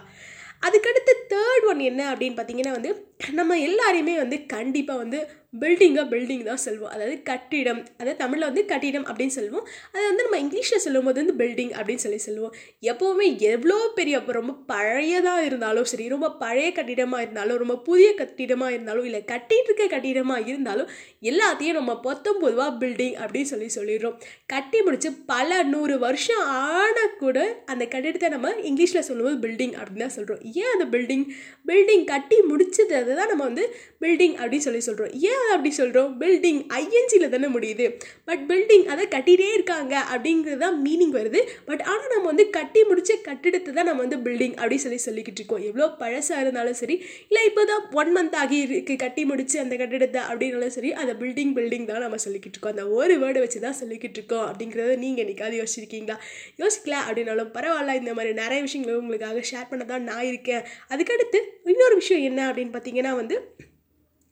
[0.66, 2.90] அதுக்கடுத்து தேர்ட் ஒன் என்ன அப்படின்னு பார்த்தீங்கன்னா வந்து
[3.32, 5.18] நம்ம எல்லாரையுமே வந்து கண்டிப்பாக வந்து
[5.54, 6.92] பில்டிங்காக பில்டிங் தான் சொல்லுவோம்.
[6.94, 9.66] அதாவது கட்டிடம் அதாவது தமிழில் வந்து கட்டிடம் அப்படின்னு சொல்லுவோம்.
[9.92, 12.54] அதை வந்து நம்ம இங்கிலீஷில் சொல்லும்போது வந்து பில்டிங் அப்படின்னு சொல்லி சொல்லுவோம்.
[12.92, 19.06] எப்போவுமே எவ்வளோ பெரிய ரொம்ப பழையதாக இருந்தாலும் சரி ரொம்ப பழைய கட்டிடமாக இருந்தாலும் ரொம்ப புதிய கட்டிடமாக இருந்தாலும்
[19.08, 20.90] இல்லை கட்டிட்டு இருக்க கட்டிடமாக இருந்தாலும்
[21.30, 24.16] எல்லாத்தையும் நம்ம பொத்தம் பொதுவாக பில்டிங் அப்படின்னு சொல்லி சொல்லிடுறோம்.
[24.54, 27.38] கட்டி முடித்து பல நூறு வருஷம் ஆன கூட
[27.72, 31.26] அந்த கட்டிடத்தை நம்ம இங்கிலீஷில் சொல்லும்போது பில்டிங் அப்படின்னு தான் சொல்கிறோம் ஏன் அந்த பில்டிங்
[31.70, 33.64] பில்டிங் கட்டி முடிச்சது தான் நம்ம வந்து
[34.02, 37.86] பில்டிங் அப்படின்னு சொல்லி சொல்கிறோம் ஏன் அப்படி சொல்கிறோம் பில்டிங் ஐஎன்சியில் தானே முடியுது.
[38.28, 41.40] பட் பில்டிங் அதை கட்டிகிட்டே இருக்காங்க அப்படிங்கிறது தான் மீனிங் வருது.
[41.68, 45.64] பட் ஆனால் நம்ம வந்து கட்டி முடிச்ச கட்டிடத்தை தான் நம்ம வந்து பில்டிங் அப்படின்னு சொல்லி சொல்லிக்கிட்டு இருக்கோம்.
[45.70, 46.96] எவ்வளோ பழசாக இருந்தாலும் சரி
[47.28, 51.54] இல்லை இப்போ தான் ஒன் மந்த் ஆகி இருக்கு கட்டி முடிச்சு அந்த கட்டிடத்தை அப்படின்னாலும் சரி அதை பில்டிங்
[51.58, 52.74] பில்டிங் தான் நம்ம சொல்லிக்கிட்டு இருக்கோம்.
[52.76, 56.18] அந்த ஒரு வேர்டை வச்சு தான் சொல்லிக்கிட்டு இருக்கோம் அப்படிங்கிறத நீங்கள் என்னைக்காவது யோசிச்சிருக்கீங்களா?
[56.62, 60.64] யோசிக்கல அப்படின்னாலும் பரவாயில்ல இந்த மாதிரி நிறைய விஷயங்களை உங்களுக்காக ஷேர் பண்ண தான் நான் இருக்கேன்.
[60.92, 61.40] அதுக்கடுத்து
[61.74, 63.38] இன்னொரு விஷயம் என்ன அப்படின்னு பார்த்தீங்கன்னா வந்து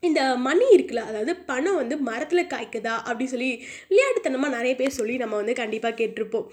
[0.08, 3.50] இந்த மணி இருக்குல்ல அதாவது பணம் வந்து மரத்தில் காய்க்குதா அப்படி சொல்லி
[3.90, 6.46] விளையாட்டுத்தனமாக நிறைய பேர் சொல்லி நம்ம வந்து கண்டிப்பாக கேட்டிருப்போம்.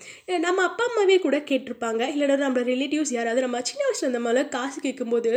[0.47, 2.01] நம்ம அப்பா அம்மாவே கூட கேட்டிருப்பாங்க.
[2.13, 5.31] இல்லைன்னா நம்ம ரிலேட்டிவ்ஸ் யாராவது நம்ம சின்ன வயசில் இந்த மாதிரிலாம் காசு கேட்கும்போது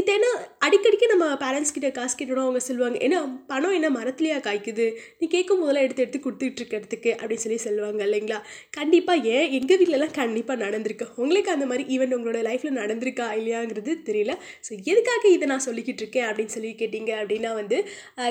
[0.00, 0.26] இது என்ன
[0.66, 2.98] அடிக்கடிக்கு நம்ம பேரண்ட்ஸ் கிட்ட காசு கேட்டோம் அவங்க சொல்லுவாங்க.
[3.06, 3.20] ஏன்னா
[3.52, 4.86] பணம் என்ன மரத்துலையா காய்க்குது?
[5.20, 8.38] நீ கேட்கும் போதெல்லாம் எடுத்து எடுத்து கொடுத்துட்டு இருக்கிறதுக்கு அப்படின்னு சொல்லி சொல்லுவாங்க இல்லைங்களா?
[8.78, 9.48] கண்டிப்பாக ஏன்?
[9.60, 11.08] எங்கள் வீட்டிலலாம் கண்டிப்பாக நடந்திருக்கு.
[11.22, 14.34] உங்களுக்கு அந்த மாதிரி ஈவெண்ட் உங்களோட லைஃப்பில் நடந்திருக்கா இல்லையாங்கிறது தெரியல.
[14.66, 17.78] ஸோ எதுக்காக இதை நான் சொல்லிக்கிட்டு இருக்கேன் அப்படின்னு சொல்லி கேட்டிங்க அப்படின்னா வந்து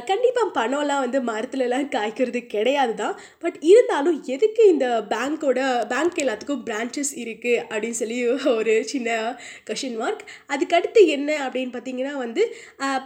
[0.06, 7.14] கண்டிப்பாக பணம்லாம் வந்து மரத்துலலாம் காய்க்கிறது கிடையாது தான் பட் இருந்தாலும் எதுக்கு இந்த பேங்க்கோட பேங்க் எல்லாத்துக்கும் பிரான்ச்சஸ்
[7.18, 8.18] இருக்குது அப்படின்னு சொல்லி
[8.54, 9.10] ஒரு சின்ன
[9.70, 10.24] கொஷின் மார்க்
[10.54, 12.42] அதுக்கடுத்து என்ன அப்படின்னு பார்த்தீங்கன்னா வந்து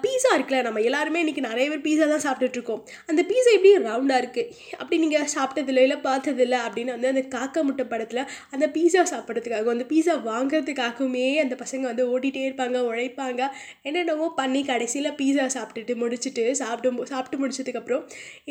[0.02, 2.82] பீஸா இருக்குல்ல நம்ம எல்லாருமே இன்றைக்கி நிறைய பேர் பீஸா தான் சாப்பிட்டுட்ருக்கோம்.
[3.08, 7.86] அந்த பீஸா எப்படி ரவுண்டாக இருக்குது அப்படி நீங்கள் சாப்பிட்டதில்ல இல்லை பார்த்ததில்ல அப்படின்னு வந்து அந்த காக்கா முட்டை
[7.86, 13.42] படத்தில் அந்த பீஸா சாப்பிட்றதுக்காக அந்த பீஸா வாங்குறதுக்காகவுமே அந்த பசங்க வந்து ஓட்டிகிட்டே இருப்பாங்க உழைப்பாங்க
[13.82, 16.80] என்னென்னவோ பண்ணி கடைசியில் பீஸா சாப்பிட்டுட்டு முடிச்சுட்டு சாப்பிட்டு
[17.12, 18.04] சாப்பிட்டு முடிச்சதுக்கப்புறம்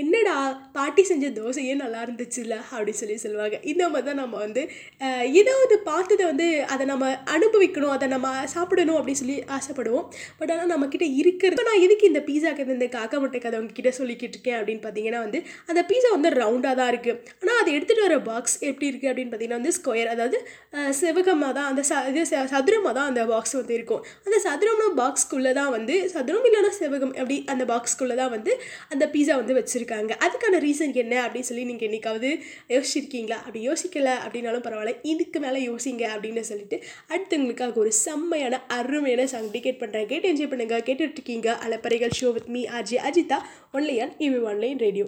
[0.03, 0.35] என்னடா
[0.77, 3.41] பாட்டி செஞ்ச தோசையே நல்லா இருந்துச்சுல்ல அப்படின்னு சொல்லி சொல்லுவாங்க.
[3.73, 4.63] இந்த மாதிரி தான் நம்ம வந்து
[5.41, 7.05] ஏதாவது பார்த்ததை வந்து அதை நம்ம
[7.35, 10.07] அனுபவிக்கணும் அதை நம்ம சாப்பிடணும் அப்படின்னு சொல்லி ஆசைப்படுவோம்.
[10.39, 14.37] பட் ஆனால் நம்மக்கிட்ட இருக்கிறது நான் எதுக்கு இந்த பீஸா கதை இந்த காக்கா முட்டை கதை உங்ககிட்ட சொல்லிக்கிட்டு
[14.37, 17.11] இருக்கேன் அப்படின்னு பார்த்தீங்கன்னா வந்து அந்த பீஸா வந்து ரவுண்டாக தான் இருக்குது
[17.43, 20.39] ஆனால் அதை எடுத்துகிட்டு வர பாக்ஸ் எப்படி இருக்குது அப்படின்னு பார்த்தீங்கன்னா வந்து ஸ்கொயர் அதாவது
[21.01, 23.89] செவகமாக தான் அந்த ச இது ச- சதுரமாக தான் அந்த பாக்ஸ் வந்து இருக்கும்.
[24.27, 28.55] அந்த சதுரம்னா பாக்ஸ்க்குள்ளே தான் வந்து சதுரம் இல்லைன்னா செவகம் அப்படி அந்த பாக்ஸ்க்குள்ளே தான் வந்து
[28.89, 30.11] அந்த பீஸா வந்து வச்சுருக்காங்க.
[30.27, 32.31] அதுக்கான ரீசன் என்ன அப்படின்னு சொல்லி நீங்கள் என்னைக்காவது
[32.75, 33.39] யோசிச்சிருக்கீங்களா?
[33.47, 34.95] அப்படி யோசிக்கலை அப்படின்னாலும் பரவாயில்ல.
[35.03, 36.79] இதுக்கு மேலே யோசிங்க அப்படின்னு சொல்லிட்டு
[37.13, 42.53] அடுத்தவங்களுக்காக ஒரு செம்மையான அருமையான சாங் டிக்கெட் பண்ணுறேன் கேட்டு என்ஜாய் பண்ணுங்கள் கேட்டுட்டு இருக்கீங்க அலப்பறைகள் show with
[42.57, 43.41] me Ajay Ajitha
[43.73, 45.07] only ஒன்லையன் இவி ஒன்லைன் ரேடியோ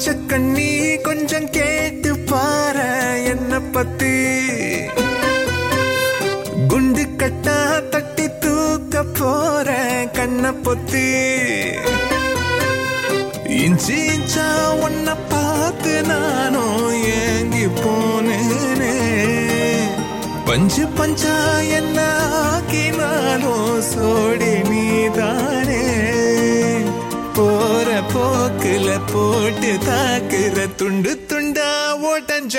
[0.00, 2.86] மச்ச கண்ணி கொஞ்சம் கேட்டு பாரு
[3.24, 4.12] என்ன பத்தி.
[6.68, 7.56] குண்டு கட்டா
[7.90, 9.68] தட்டி தூக்க போற
[10.12, 11.04] கண்ண பொத்தி.
[13.58, 14.48] இஞ்சி இஞ்சா
[14.86, 18.96] உன்னை பார்த்து நானும் ஏங்கி போனேனே.
[20.44, 21.36] பஞ்சு பஞ்சா
[21.80, 21.98] என்ன
[22.46, 25.84] ஆக்கினாலும் சோடி நீதானே.
[27.34, 31.70] போற போக்குல போட்டு தாக்குற துண்டு துண்டா
[32.10, 32.56] ஓட்டஞ்ச.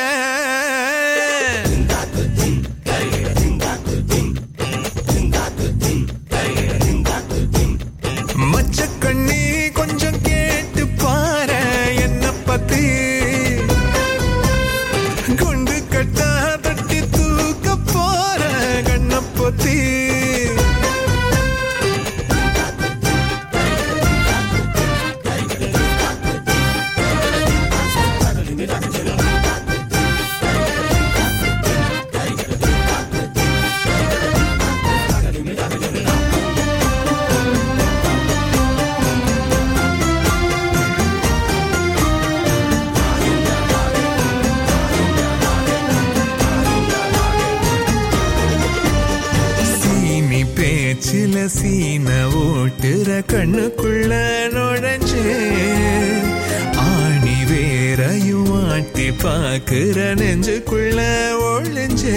[51.47, 54.13] சீன ஓட்டுற கண்ணுக்குள்ள
[54.53, 55.23] நுழைஞ்சு.
[56.75, 60.99] ஆணி வேறையும் ஆட்டி பாக்குற நெஞ்சுக்குள்ள
[61.49, 62.13] ஒழிஞ்சு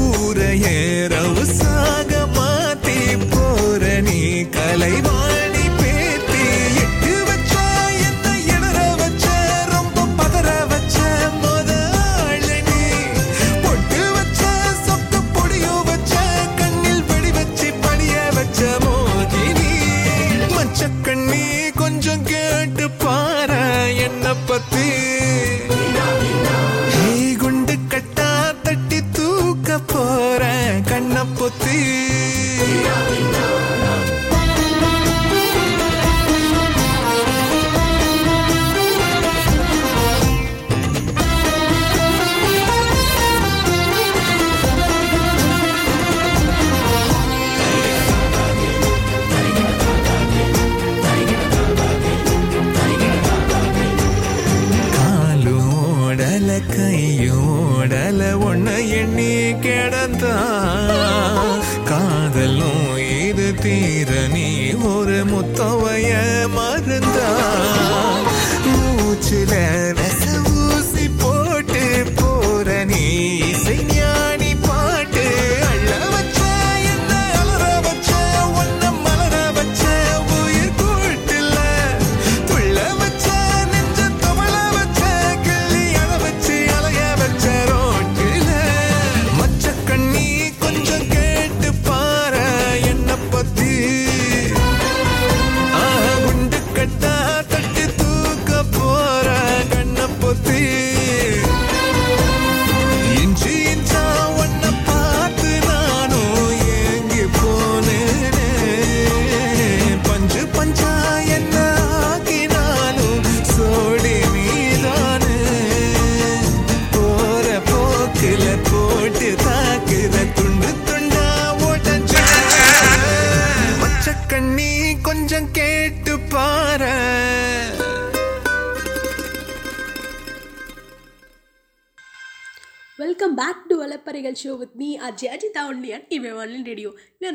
[0.00, 0.38] ஊர
[0.72, 2.98] ஏறவு சாக மாத்தி
[3.30, 4.20] போற நீ
[4.56, 5.57] கலைவாணி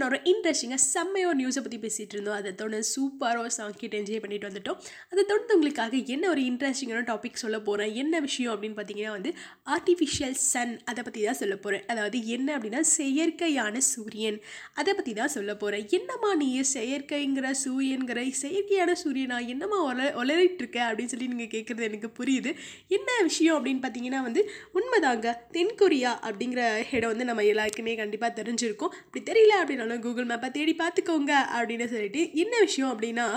[0.03, 2.37] ரேடியோ ஒரு இன்ட்ரெஸ்டிங்காக செம்மையோ நியூஸை பற்றி பேசிகிட்டு இருந்தோம்.
[2.39, 4.77] அதை தொடர்ந்து சூப்பராக ஒரு சாங் கிட்ட என்ஜாய் பண்ணிட்டு வந்துட்டோம்.
[5.11, 9.31] அதை தொடர்ந்து உங்களுக்காக என்ன ஒரு இன்ட்ரெஸ்டிங்கான டாபிக் சொல்ல போகிறேன் என்ன விஷயம் அப்படின்னு பார்த்தீங்கன்னா வந்து
[9.75, 14.39] ஆர்டிஃபிஷியல் சன் அதை பற்றி தான் சொல்ல போகிறேன் அதாவது என்ன அப்படின்னா செயற்கையான சூரியன்.
[14.81, 20.79] அதை பற்றி தான் சொல்ல போகிறேன் என்னம்மா நீ செயற்கைங்கிற சூரியன்கிற செயற்கையான சூரியனா என்னம்மா ஒல ஒளரிட்டு இருக்க
[20.89, 22.53] அப்படின்னு சொல்லி நீங்கள் கேட்குறது எனக்கு புரியுது.
[22.97, 24.43] என்ன விஷயம் அப்படின்னு பார்த்தீங்கன்னா வந்து
[24.79, 25.27] உண்மைதாங்க
[25.57, 26.61] தென்கொரியா அப்படிங்கிற
[26.97, 28.93] இடம் வந்து நம்ம எல்லாருக்குமே கண்டிப்பாக தெரிஞ்சிருக்கும்.
[29.05, 33.27] அப்படி தெரியல அப்படின்னாலும் கூகுள் மேப்பை தேடி பார்த்துக்கோங்க அப்படின்னு சொல்லிட்டு என்ன விஷயம் அப்படின்னா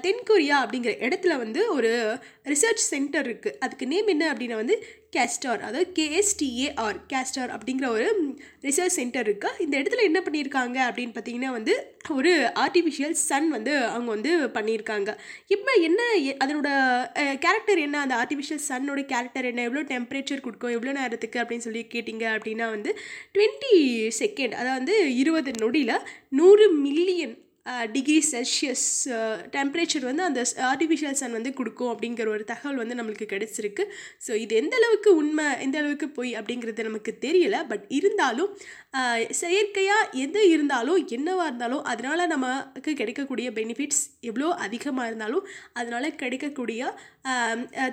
[0.00, 1.90] தென்கொரியா அப்படிங்கிற இடத்துல வந்து ஒரு
[2.44, 4.76] ரிசர்ச் சென்டர் இருக்குது அதுக்கு நேம் என்ன அப்படின்னா வந்து
[5.16, 11.50] கேஸ்டார் அதாவது கேஎஸ்டிஏஆர் கேஸ்டார் அப்படிங்கிற ஒரு ரிசர்ச் சென்டர் இருக்குது இந்த இடத்துல என்ன பண்ணியிருக்காங்க அப்படின்னு பார்த்தீங்கன்னா
[11.50, 11.74] வந்து
[12.08, 15.16] ஒரு ஆர்டிஃபிஷியல் சன் வந்து அவங்க வந்து பண்ணியிருக்காங்க.
[15.46, 16.68] இப்போ என்ன எ- அதனோட
[17.38, 18.00] கேரக்டர் என்ன?
[18.00, 19.62] அந்த ஆர்டிஃபிஷியல் சன்னோட கேரக்டர் என்ன?
[19.62, 20.70] எவ்வளோ டெம்பரேச்சர் கொடுக்கும்?
[20.70, 21.40] எவ்வளோ நேரத்துக்கு?
[21.40, 22.98] அப்படின்னு சொல்லி கேட்டிங்க அப்படின்னா வந்து
[23.34, 23.74] டுவெண்ட்டி
[24.18, 27.36] செகண்ட் அதாவது இருபது நொடியில் நூறு மில்லியன்
[27.94, 28.86] டிகிரி செல்சியஸ்
[29.54, 30.40] டெம்பரேச்சர் வந்து அந்த
[30.70, 33.84] ஆர்டிஃபிஷியல் சன் வந்து கொடுக்கும் அப்படிங்கிற ஒரு தகவல் வந்து நம்மளுக்கு கிடைச்சிருக்கு.
[34.26, 37.56] ஸோ இது எந்த அளவுக்கு உண்மை எந்த அளவுக்கு பொய் அப்படிங்கிறது நமக்கு தெரியல.
[37.72, 38.50] பட் இருந்தாலும்
[39.40, 45.46] செயற்கையாக எது இருந்தாலும் என்னவாக இருந்தாலும் அதனால் நமக்கு கிடைக்கக்கூடிய பெனிஃபிட்ஸ் எவ்வளோ அதிகமாக இருந்தாலும்
[45.80, 46.80] அதனால் கிடைக்கக்கூடிய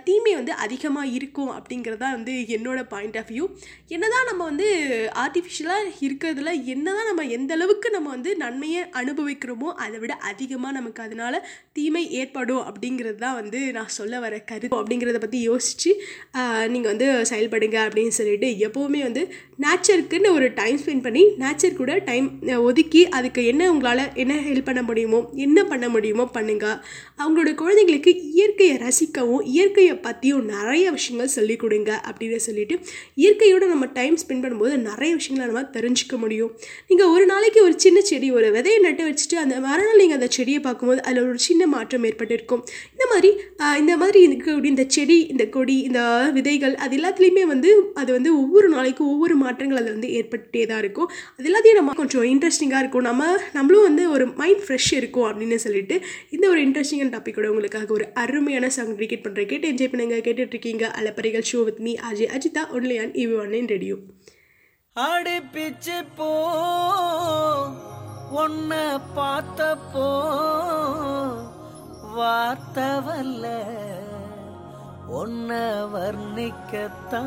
[0.05, 3.45] தீமை வந்து அதிகமாக இருக்கும் அப்படிங்கிறது தான் வந்து என்னோட பாயிண்ட் ஆஃப் வியூ
[3.89, 4.67] என்ன தான் நம்ம வந்து
[5.23, 11.37] ஆர்டிஃபிஷியலாக இருக்கிறதுல என்னதான் நம்ம எந்த அளவுக்கு நம்ம வந்து நன்மையை அனுபவிக்கிறோமோ அதை விட அதிகமாக நமக்கு அதனால்
[11.73, 15.91] தீமை ஏற்படும் அப்படிங்கிறது தான் வந்து நான் சொல்ல வர கருத்து அப்படிங்கிறத பற்றி யோசித்து
[16.67, 19.23] நீங்கள் வந்து செயல்படுங்க அப்படின்னு சொல்லிட்டு எப்போவுமே வந்து
[19.61, 22.27] நேச்சருக்குன்னு ஒரு டைம் ஸ்பெண்ட் பண்ணி நேச்சர் கூட டைம்
[22.63, 26.79] ஒதுக்கி அதுக்கு என்ன உங்களால் என்ன ஹெல்ப் பண்ண முடியுமோ என்ன பண்ண முடியுமோ பண்ணுங்கள்
[27.19, 32.75] அவங்களோட குழந்தைங்களுக்கு இயற்கையை ரசிக்க தெரிஞ்சுக்கவும் இயற்கையை பற்றியும் நிறைய விஷயங்கள் சொல்லிக் கொடுங்க அப்படின்னு சொல்லிட்டு
[33.21, 36.51] இயற்கையோட நம்ம டைம் ஸ்பெண்ட் பண்ணும்போது நிறைய விஷயங்களை நம்ம தெரிஞ்சுக்க முடியும்.
[36.89, 40.59] நீங்கள் ஒரு நாளைக்கு ஒரு சின்ன செடி ஒரு விதையை நட்டு வச்சுட்டு அந்த மறுநாள் நீங்கள் அந்த செடியை
[40.67, 42.63] பார்க்கும்போது அதில் ஒரு சின்ன மாற்றம் ஏற்பட்டிருக்கும்.
[42.93, 43.31] இந்த மாதிரி
[43.81, 46.01] இந்த மாதிரி இருக்கக்கூடிய இந்த செடி இந்த கொடி இந்த
[46.37, 47.69] விதைகள் அது எல்லாத்துலேயுமே வந்து
[48.01, 51.09] அது வந்து ஒவ்வொரு நாளைக்கும் ஒவ்வொரு மாற்றங்கள் அதில் வந்து ஏற்பட்டுட்டே தான் இருக்கும்.
[51.37, 53.07] அது எல்லாத்தையும் நம்ம கொஞ்சம் இன்ட்ரெஸ்டிங்காக இருக்கும்.
[53.09, 53.23] நம்ம
[53.57, 55.95] நம்மளும் வந்து ஒரு மைண்ட் ஃப்ரெஷ் இருக்கும் அப்படின்னு சொல்லிட்டு
[56.35, 60.15] இந்த ஒரு இன்ட்ரெஸ்டிங்கான டாப்பிக்கோட உங்களுக்காக ஒரு அருமையான சங்கடி டெடிகேட் பண்ணுற கேட்டு என்ஜாய் பண்ணுங்க.
[60.15, 60.85] கேட்டுட்ருக்கீங்க.
[60.99, 63.97] அலப்பறைகள் show with me Ajay Ajitha only and இவி ஒன் இன் ரேடியோ
[64.93, 66.29] அடி பிச்சு போ
[68.31, 70.07] உன்ன பார்த்தப்போ
[72.17, 73.45] வார்த்தவல்ல
[75.11, 75.59] ஒன்ன
[75.93, 77.25] வர்ணிக்கத்தான்.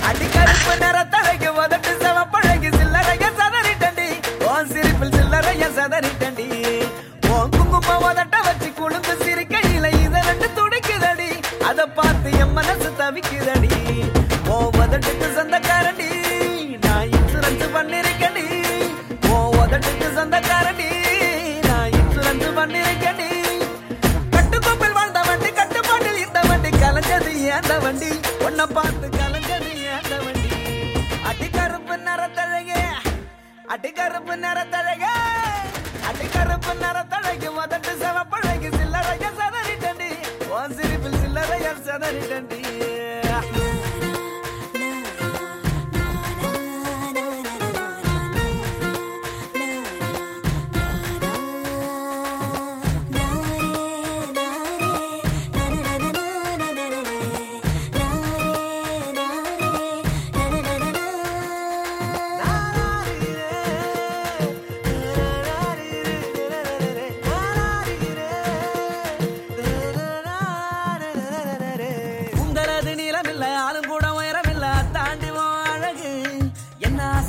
[0.09, 4.09] அடி கருப்பு நிறத்தழகு உதட்டு செவப்பழகு சில்லறைய சதறிட்டண்டி.
[4.53, 6.49] ஓன் சிரிப்பில் சில்லறைய சதறிட்டண்டி.
[7.29, 11.31] ஓன் குங்கும உதட்ட வச்சு குழுந்து சிரிக்கையில இத ரெண்டு துடிக்குதடி.
[11.63, 13.64] அதை பார்த்து என் மனசு தவிக்குதடி.
[34.05, 35.05] கருப்பு அடிக்கருப்பு
[36.09, 40.11] அடி கருப்பு நிறத்தழகு உதட்டு செவப்பழகு சில்லறைய சதறிட்டண்டி.
[40.49, 42.61] உன் சிரிப்பில் சில்லறைய சதறிட்டண்டி.
[42.61, 42.74] உங்களது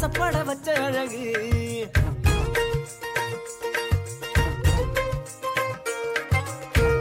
[0.05, 1.21] ஆசைப்பட வச்ச அழகு.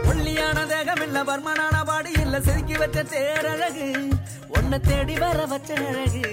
[0.09, 3.87] ஒல்லியான தேகம் இல்ல பர்மனான பாடி இல்ல செதுக்கி வச்ச தேரழகு.
[4.55, 6.23] ஒன்ன தேடி வர வச்ச அழகு.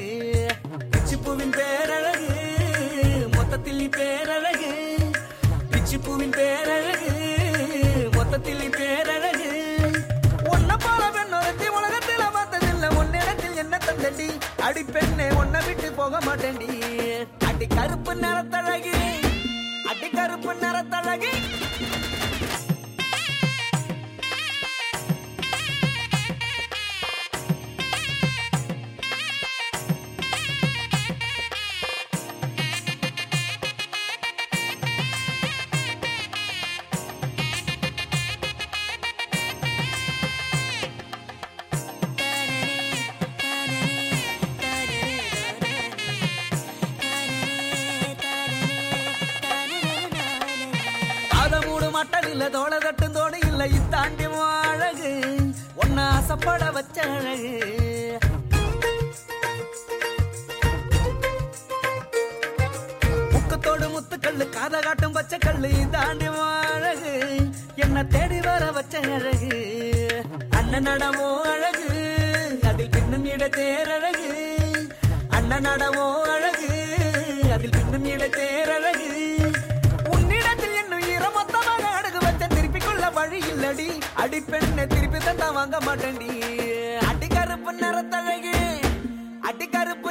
[0.93, 2.31] பிச்சிப்பூவின் பேரழகு
[3.37, 4.71] மொத்தத்தில் நீ பேரழகு.
[5.73, 7.13] பிச்சிப்பூவின் பேரழகு
[8.17, 9.51] மொத்தத்தில் நீ பேரழகு.
[10.55, 11.37] ஒன்ன போல பெண்
[11.79, 14.31] உலகத்தில் பார்த்ததில்லை ஒன்னிடத்தில் என்ன தந்தடி.
[14.67, 16.69] அடி பெண்ணே ஒன்ன விட்டு போக மாட்டேன்டி.
[17.47, 18.95] அடி கருப்பு நிறத்தழகி.
[19.89, 21.33] அடி கருப்பு நிறத்தழகி.
[56.93, 58.19] ஆசைப்பட
[63.33, 67.15] முக்கத்தோடு முத்துக்கல்லு காத காட்டும் பச்சை கல்லு தாண்டி அழகு
[67.77, 69.61] என்ன தேடி வர வச்ச அழகு.
[70.51, 71.89] அண்ணன் நடமோ அழகு.
[72.69, 74.31] அதில் பின்னும் இட தேரழகு.
[75.29, 76.69] அண்ணன் நடமோ அழகு.
[77.53, 79.11] அதில் பின்னும் இட தேரழகு.
[80.11, 84.01] உன்னிடத்தில் என்னும் ஈரமொத்தமாக அடகு வச்ச திருப்பிக் கொள்ள வழி இல்லடி.
[84.15, 86.72] அடி திருப்பி தந்தா வாங்க மாட்டேன்டி.
[87.73, 88.55] கருப்பு நிறத்தழகு
[89.49, 90.11] அடி கருப்பு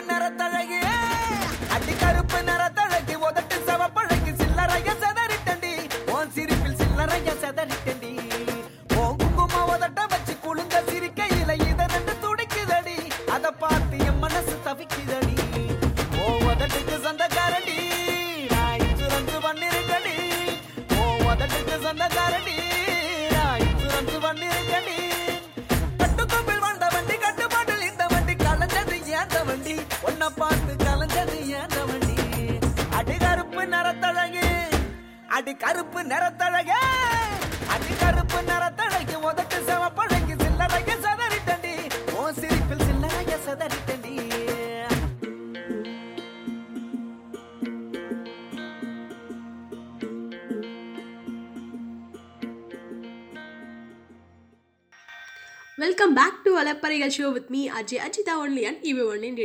[57.12, 59.38] அலப்பறைகள் show with me Ajay Ajitha only and இவ ஒன்லின்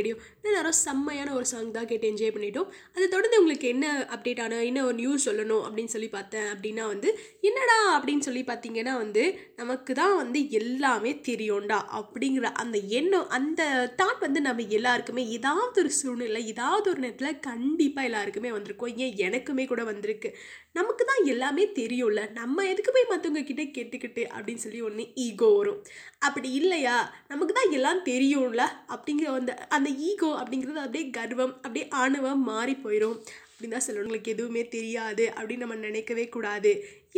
[0.57, 2.69] ரேடியோ எல்லாரும் செம்மையான ஒரு சாங் தான் கேட்டு என்ஜாய் பண்ணிட்டோம்.
[2.95, 3.85] அதை தொடர்ந்து உங்களுக்கு என்ன
[4.15, 7.09] அப்டேட் ஆன என்ன ஒரு நியூஸ் சொல்லணும் அப்படின்னு சொல்லி பார்த்தேன் அப்படின்னா வந்து
[7.41, 9.23] என்னடா அப்படின்னு சொல்லி பார்த்தீங்கன்னா வந்து
[9.55, 13.61] நமக்கு தான் வந்து எல்லாமே தெரியும்டா அப்படிங்கிற அந்த எண்ணம் அந்த
[14.01, 18.95] தாட் வந்து நம்ம எல்லாருக்குமே ஏதாவது ஒரு சூழ்நிலை ஏதாவது ஒரு நேரத்தில் கண்டிப்பாக எல்லாருக்குமே வந்திருக்கோம்.
[18.97, 19.15] ஏன்?
[19.27, 20.31] எனக்குமே கூட வந்திருக்கு.
[20.71, 22.31] நமக்கு தான் எல்லாமே தெரியும்ல.
[22.31, 25.79] நம்ம எதுக்கு போய் மற்றவங்க கிட்டே கேட்டுக்கிட்டு அப்படின்னு சொல்லி ஒன்று ஈகோ வரும்.
[26.19, 26.97] அப்படி இல்லையா?
[27.27, 33.17] நமக்கு தான் எல்லாம் தெரியும்ல அப்படிங்கிற அந்த அந்த ஈகோ அப்படிங்கிறது அப்படியே கர்வம் அப்படியே ஆணவம் மாறி போயிடும்
[33.51, 34.07] அப்படின்னு தான் சொல்லணும்.
[34.07, 36.71] உங்களுக்கு எதுவுமே தெரியாது அப்படின்னு நம்ம நினைக்கவே கூடாது.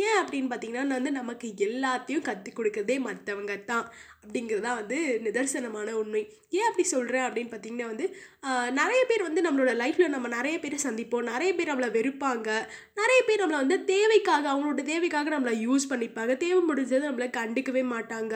[0.04, 3.86] ஏன் அப்படின்னு பார்த்தீங்கன்னா வந்து நமக்கு எல்லாத்தையும் கற்றுக் கொடுக்கறதே மற்றவங்க தான்.
[4.24, 6.22] அப்படிங்கிறது தான் வந்து நிதர்சனமான உண்மை.
[6.58, 8.06] ஏன் அப்படி சொல்கிறேன் அப்படின்னு பார்த்தீங்கன்னா வந்து
[8.78, 11.26] நிறைய பேர் வந்து நம்மளோட லைஃப்பில் நம்ம நிறைய பேரை சந்திப்போம்.
[11.32, 12.48] நிறைய பேர் நம்மளை வெறுப்பாங்க.
[13.00, 16.34] நிறைய பேர் நம்மளை வந்து தேவைக்காக அவங்களோட தேவைக்காக நம்மளை யூஸ் பண்ணிப்பாங்க.
[16.44, 18.34] தேவை முடிஞ்சது நம்மளை கண்டுக்கவே மாட்டாங்க.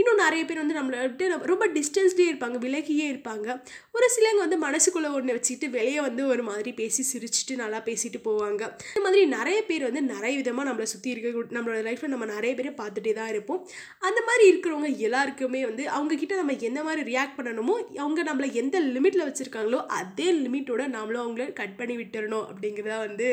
[0.00, 3.48] இன்னும் நிறைய பேர் வந்து நம்மளை விட்டு ரொம்ப டிஸ்டன்ஸ்லேயே இருப்பாங்க விலகியே இருப்பாங்க.
[3.96, 8.62] ஒரு சிலங்க வந்து மனசுக்குள்ளே ஒன்று வச்சுக்கிட்டு வெளியே வந்து ஒரு மாதிரி பேசி சிரிச்சிட்டு நல்லா பேசிட்டு போவாங்க.
[8.94, 12.74] இந்த மாதிரி நிறைய பேர் வந்து நிறைய விதமாக நம்மளை சுற்றி இருக்க நம்மளோட லைஃப்பில் நம்ம நிறைய பேரை
[12.82, 13.62] பார்த்துட்டே தான் இருப்போம்.
[14.08, 14.92] அந்த மாதிரி இருக்கிறவங்க
[15.24, 20.82] எல்லாருக்குமே வந்து அவங்கக்கிட்ட நம்ம எந்த மாதிரி ரியாக்ட் பண்ணணுமோ அவங்க நம்மளை எந்த லிமிட்டில் வச்சுருக்காங்களோ அதே லிமிட்டோட
[20.96, 23.28] நாமளும் அவங்கள கட் பண்ணி விட்டுறணும் அப்படிங்கிறதா வந்து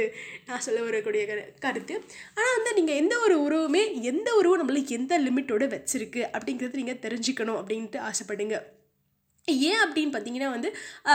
[0.48, 1.96] நான் சொல்ல வரக்கூடிய கரு கருத்து.
[2.38, 7.60] ஆனால் வந்து நீங்கள் எந்த ஒரு உறவுமே எந்த உறவும் நம்மளுக்கு எந்த லிமிட்டோட வச்சுருக்கு அப்படிங்கிறது நீங்கள் தெரிஞ்சுக்கணும்
[7.62, 8.58] அப்படின்ட்டு ஆசைப்படுங்க.
[9.48, 10.70] ஏன் அப்படின்னு பார்த்தீங்கன்னா வந்து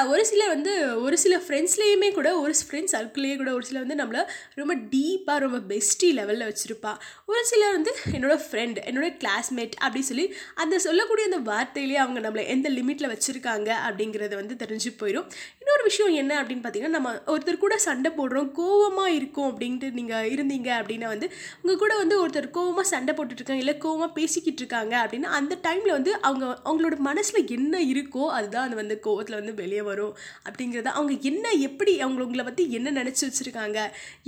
[0.08, 0.72] ஒரு சிலர் வந்து
[1.02, 4.22] ஒரு சில ஃப்ரெண்ட்ஸ்லேயுமே கூட ஒரு ஃப்ரெண்ட்ஸ் சர்க்கிள்லேயே கூட ஒரு சில வந்து நம்மளை
[4.54, 6.92] ரொம்ப டீப்பாக ரொம்ப பெஸ்டி லெவலில் வச்சுருப்பா.
[7.26, 12.44] ஒரு சிலர் வந்து என்னோடய ஃப்ரெண்ட் என்னோட கிளாஸ்மேட் அப்படி சொல்லி அந்த சொல்லக்கூடிய அந்த வார்த்தையிலேயே அவங்க நம்மளை
[12.46, 15.28] எந்த லிமிட்டில் வச்சுருக்காங்க அப்படிங்கிறது வந்து தெரிஞ்சு போயிடும்
[15.60, 20.72] இன்னொரு விஷயம் என்ன அப்படின்னு பார்த்தீங்கன்னா நம்ம ஒருத்தர் கூட சண்டை போடுறோம் கோவமாக இருக்கும் அப்படின்ட்டு நீங்கள் இருந்தீங்க
[20.80, 21.28] அப்படின்னா வந்து
[21.62, 26.20] உங்கள் கூட வந்து ஒருத்தர் கோவமாக சண்டை போட்டுட்ருக்காங்க இல்லை கோவமாக பேசிக்கிட்டு இருக்காங்க அப்படின்னா அந்த டைமில் வந்து
[26.20, 27.74] அவங்க அவங்களோட மனசில் என்ன
[28.16, 30.14] இருக்கோ அதுதான் அது வந்து கோவத்தில் வந்து வெளியே வரும்.
[30.46, 33.78] அப்படிங்கிறத அவங்க என்ன எப்படி அவங்க உங்களை பற்றி என்ன நினச்சி வச்சுருக்காங்க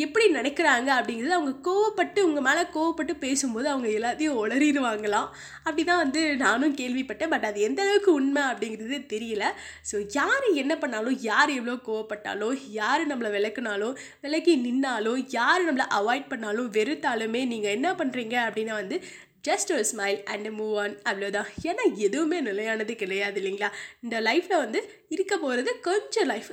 [0.05, 5.29] எப்படி நினைக்கிறாங்க அப்படிங்கிறது அவங்க கோவப்பட்டு உங்கள் மேலே கோவப்பட்டு பேசும்போது அவங்க எல்லாத்தையும் உளறிடுவாங்களாம்.
[5.67, 7.33] அப்படி தான் வந்து நானும் கேள்விப்பட்டேன்.
[7.35, 9.45] பட் அது எந்த அளவுக்கு உண்மை அப்படிங்கிறது தெரியல.
[9.91, 13.91] ஸோ யார் என்ன பண்ணாலும் யார் எவ்வளோ கோவப்பட்டாலோ யார் நம்மளை விளக்குனாலோ
[14.25, 18.97] விலக்கி நின்னாலோ யார் நம்மளை அவாய்ட் பண்ணாலும் வெறுத்தாலுமே நீங்கள் என்ன பண்ணுறீங்க அப்படின்னா வந்து
[19.45, 23.69] ஜஸ்ட் ஒரு ஸ்மைல் அண்ட் மூவ் ஆன் அவ்வளோதான் ஏன்னா எதுவுமே நிலையானது கிடையாது இல்லைங்களா?
[24.03, 26.49] இந்த லைஃப்பில் வந்து இருக்க போகிறது கொஞ்சம் லைஃப்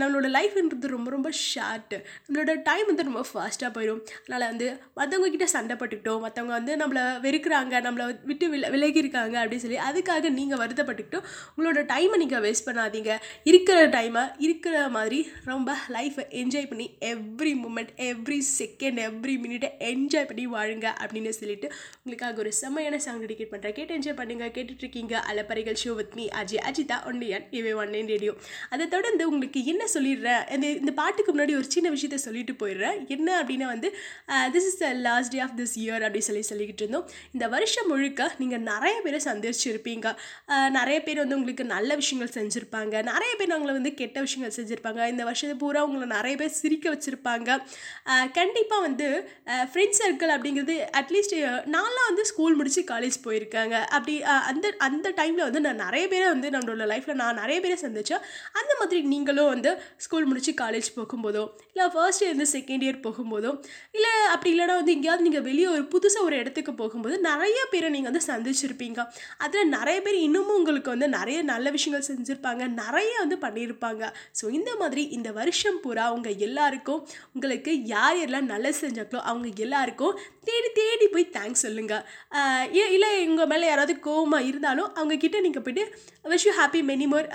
[0.00, 4.02] நம்மளோட லைஃப்ன்றது ரொம்ப ரொம்ப ஷார்ட்டு நம்மளோட டைம் வந்து ரொம்ப ஃபாஸ்ட்டாக போயிடும்.
[4.24, 4.66] அதனால் வந்து
[4.96, 9.80] மற்றவங்க கிட்ட சண்டை பட்டுக்கிட்டோம் மற்றவங்க வந்து நம்மளை வெறுக்கிறாங்க நம்மளை விட்டு வில விலகி இருக்காங்க அப்படின்னு சொல்லி
[9.88, 11.26] அதுக்காக நீங்கள் வருத்தப்பட்டுக்கிட்டோம்.
[11.56, 13.12] உங்களோட டைமை நீங்கள் வேஸ்ட் பண்ணாதீங்க.
[13.44, 20.30] இருக்கிற டைமை இருக்கிற மாதிரி ரொம்ப லைஃப்பை என்ஜாய் பண்ணி every moment every second every மினிட்டை enjoy
[20.30, 21.68] பண்ணி வாழுங்க அப்படின்னு சொல்லிட்டு
[22.26, 26.24] உங்களுக்காக ஒரு செம்மையான சாங் டெடிகேட் பண்ணுறேன் கேட்டு என்ஜாய் பண்ணுங்கள் கேட்டுட்டு இருக்கீங்க அலப்பறைகள் show with me
[26.40, 28.32] Ajay Ajitha only and இவே ஒன்லைன் ரேடியோ
[28.72, 30.42] அதை தொடர்ந்து உங்களுக்கு என்ன சொல்லிடுறேன்?
[30.54, 32.96] இந்த இந்த பாட்டுக்கு முன்னாடி ஒரு சின்ன விஷயத்த சொல்லிட்டு போயிடுறேன்.
[33.16, 33.90] என்ன அப்படின்னா வந்து
[34.54, 37.06] this is the last day of this year அப்படின்னு சொல்லி சொல்லிக்கிட்டு இருந்தோம்.
[37.36, 40.06] இந்த வருஷம் முழுக்க நீங்கள் நிறைய பேரை சந்திச்சிருப்பீங்க.
[40.78, 42.94] நிறைய பேர் வந்து உங்களுக்கு நல்ல விஷயங்கள் செஞ்சுருப்பாங்க.
[43.12, 45.00] நிறைய பேர் அவங்கள வந்து கெட்ட விஷயங்கள் செஞ்சுருப்பாங்க.
[45.14, 47.50] இந்த வருஷத்தை பூரா உங்களை நிறைய பேர் சிரிக்க வச்சுருப்பாங்க.
[48.40, 49.08] கண்டிப்பாக வந்து
[49.70, 51.34] ஃப்ரெண்ட்ஸ் சர்க்கிள் அப்படிங்கிறது அட்லீஸ்ட்
[51.76, 53.74] நான்லாம் வந்து ஸ்கூல் முடித்து காலேஜ் போயிருக்காங்க.
[53.96, 54.14] அப்படி
[54.50, 58.22] அந்த அந்த டைமில் வந்து நான் நிறைய பேரை வந்து நம்மளோட லைஃப்பில் நான் நிறைய பேரை சந்தித்தேன்
[58.58, 59.70] அந்த மாதிரி நீங்களும் வந்து
[60.04, 63.52] ஸ்கூல் முடித்து காலேஜ் போகும்போதோ இல்லை ஃபர்ஸ்ட் இயர் வந்து செகண்ட் இயர் போகும்போதோ
[63.96, 68.10] இல்லை அப்படி இல்லைனா வந்து எங்கேயாவது நீங்கள் வெளியே ஒரு புதுசாக ஒரு இடத்துக்கு போகும்போது நிறைய பேரை நீங்கள்
[68.10, 69.00] வந்து சந்திச்சிருப்பீங்க.
[69.44, 72.62] அதில் நிறைய பேர் இன்னமும் உங்களுக்கு வந்து நிறைய நல்ல விஷயங்கள் செஞ்சுருப்பாங்க.
[72.82, 74.02] நிறைய வந்து பண்ணியிருப்பாங்க.
[74.40, 77.02] ஸோ இந்த மாதிரி இந்த வருஷம் பூரா அவங்க எல்லாருக்கும்
[77.34, 80.16] உங்களுக்கு யார் யாரெல்லாம் நல்லது செஞ்சாங்களோ அவங்க எல்லாருக்கும்
[80.48, 82.05] தேடி தேடி போய் தேங்க்ஸ் சொல்லுங்கள்
[82.96, 85.84] இல்லை உங்கள் மேலே யாராவது கோவமாக இருந்தாலும் அவங்க கிட்ட நீங்கள் போயிட்டு
[86.32, 87.26] wish you happy many more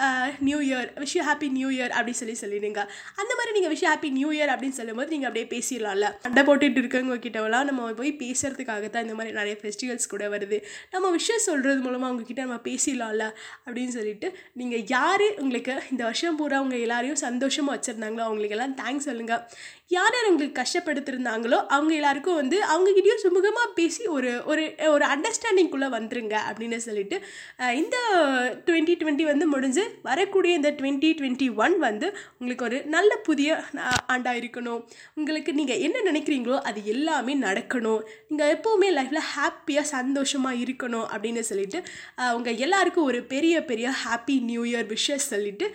[0.48, 2.82] new year wish you happy new year அப்படின்னு சொல்லி சொல்லிடுங்க.
[3.22, 6.08] அந்த மாதிரி நீங்கள் விஷ் ஹாப்பி நியூ இயர் அப்படின்னு சொல்லும்போது நீங்கள் அப்படியே பேசிடலாம்ல.
[6.26, 10.60] சண்டை போட்டுட்டு இருக்கவங்க கிட்டவெல்லாம் நம்ம போய் பேசுகிறதுக்காக தான் இந்த மாதிரி நிறைய ஃபெஸ்டிவல்ஸ் கூட வருது.
[10.96, 13.28] நம்ம விஷயம் சொல்கிறது மூலமாக அவங்கக்கிட்ட நம்ம பேசிடலாம்ல
[13.66, 14.30] அப்படின்னு சொல்லிட்டு
[14.62, 19.44] நீங்கள் யார் உங்களுக்கு இந்த வருஷம் பூரா அவங்க எல்லாரையும் சந்தோஷமாக வச்சுருந்தாங்களோ அவங்களுக்கெல்லாம் தேங்க்ஸ் சொல்லுங்கள்
[19.96, 24.61] யார் யார் உங்களுக்கு கஷ்டப்படுத்திருந்தாங்களோ அவங்க எல்லாருக்கும் வந்து அவங்ககிட்டயும் சுமூகமாக பேசி ஒரு ஒரு
[24.94, 27.18] ஒரு அண்டர்ஸ்டாண்டிங்குள்ளே வந்துருங்க அப்படின்னு சொல்லிட்டு
[27.82, 27.98] இந்த
[28.68, 32.10] டுவெண்ட்டி டுவெண்ட்டி வந்து முடிஞ்சு வரக்கூடிய இந்த டுவெண்ட்டி டுவெண்ட்டி ஒன் வந்து
[32.40, 33.50] உங்களுக்கு ஒரு நல்ல புதிய
[34.14, 34.82] ஆண்டாக இருக்கணும்.
[35.20, 38.02] உங்களுக்கு நீங்கள் என்ன நினைக்கிறீங்களோ அது எல்லாமே நடக்கணும்.
[38.30, 41.82] நீங்கள் எப்போவுமே லைஃப்பில் ஹாப்பியாக சந்தோஷமாக இருக்கணும் அப்படின்னு சொல்லிட்டு
[42.38, 45.66] உங்கள் எல்லாருக்கும் ஒரு பெரிய பெரிய ஹாப்பி நியூ இயர் விஷஸ் சொல்லிட்டு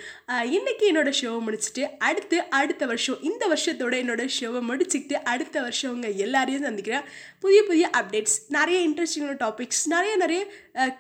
[0.56, 5.92] இன்றைக்கி என்னோடய என்னோட ஷோவை முடிச்சுட்டு அடுத்து அடுத்த வருஷம் இந்த வருஷத்தோட என்னோட ஷோவை முடிச்சுக்கிட்டு அடுத்த வருஷம்
[5.94, 7.04] உங்கள் எல்லாரையும் சந்திக்கிறேன்.
[7.42, 10.40] புதிய புதிய அப்டேட்ஸ் நிறைய நிறைய இன்ட்ரெஸ்டிங்கான டாபிக்ஸ் நிறைய நிறைய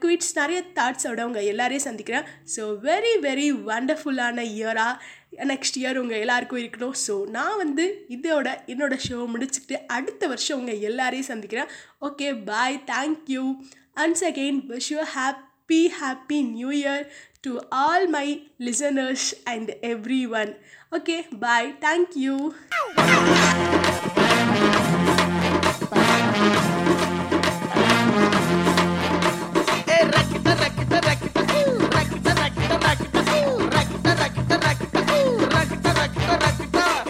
[0.02, 2.26] குவிட்ஸ் நிறைய தாட்ஸோட உங்கள் எல்லாரையும் சந்திக்கிறேன்.
[2.54, 6.94] ஸோ வெரி வெரி வண்டர்ஃபுல்லான இயராக நெக்ஸ்ட் இயர் உங்கள் எல்லாருக்கும் இருக்கணும்.
[7.06, 7.84] ஸோ நான் வந்து
[8.16, 11.70] இதோட என்னோடய ஷோ முடிச்சுக்கிட்டு அடுத்த வருஷம் உங்கள் எல்லாரையும் சந்திக்கிறேன்.
[12.08, 13.44] Okay bye thank you
[14.02, 17.04] once again wish you happy happy new year
[17.46, 18.26] year all my
[18.68, 20.52] listeners and every one
[20.98, 22.36] okay bye thank you.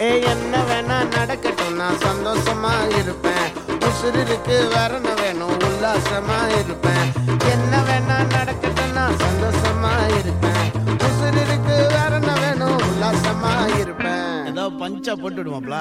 [0.05, 3.47] ஏ என்ன வேணா நடக்கட்டும் நான் சந்தோஷமா இருப்பேன்.
[3.87, 7.07] உசுருக்கு வரணும் வேணும் உல்லாசமா இருப்பேன்.
[7.53, 10.67] என்ன வேணா நடக்கட்டும் நான் சந்தோஷமா இருப்பேன்.
[11.07, 14.29] உசுருக்கு வரணும் வேணும் உல்லாசமா இருப்பேன்.
[14.51, 15.77] ஏதோ பஞ்சா போட்டு விடுவாப்ல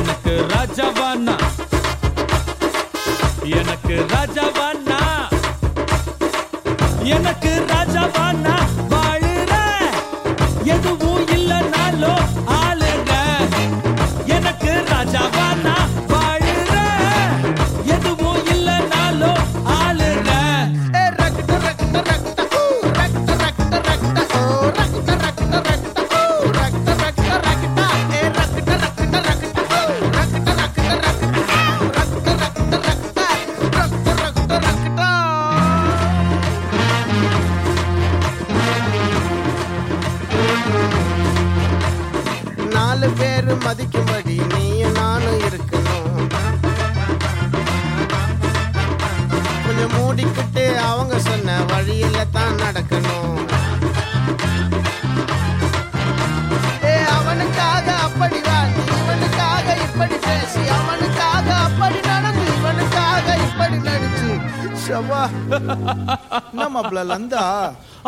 [0.00, 1.36] எனக்கு ராஜாவானா
[3.60, 5.00] எனக்கு ராஜாவானா
[7.16, 8.54] எனக்கு ராஜாவானா
[8.92, 9.54] வாழுற
[10.74, 11.27] எதுவும்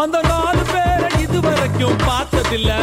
[0.00, 2.79] அந்த நாலு பேரை இதுவரைக்கும் பார்த்ததில்லை.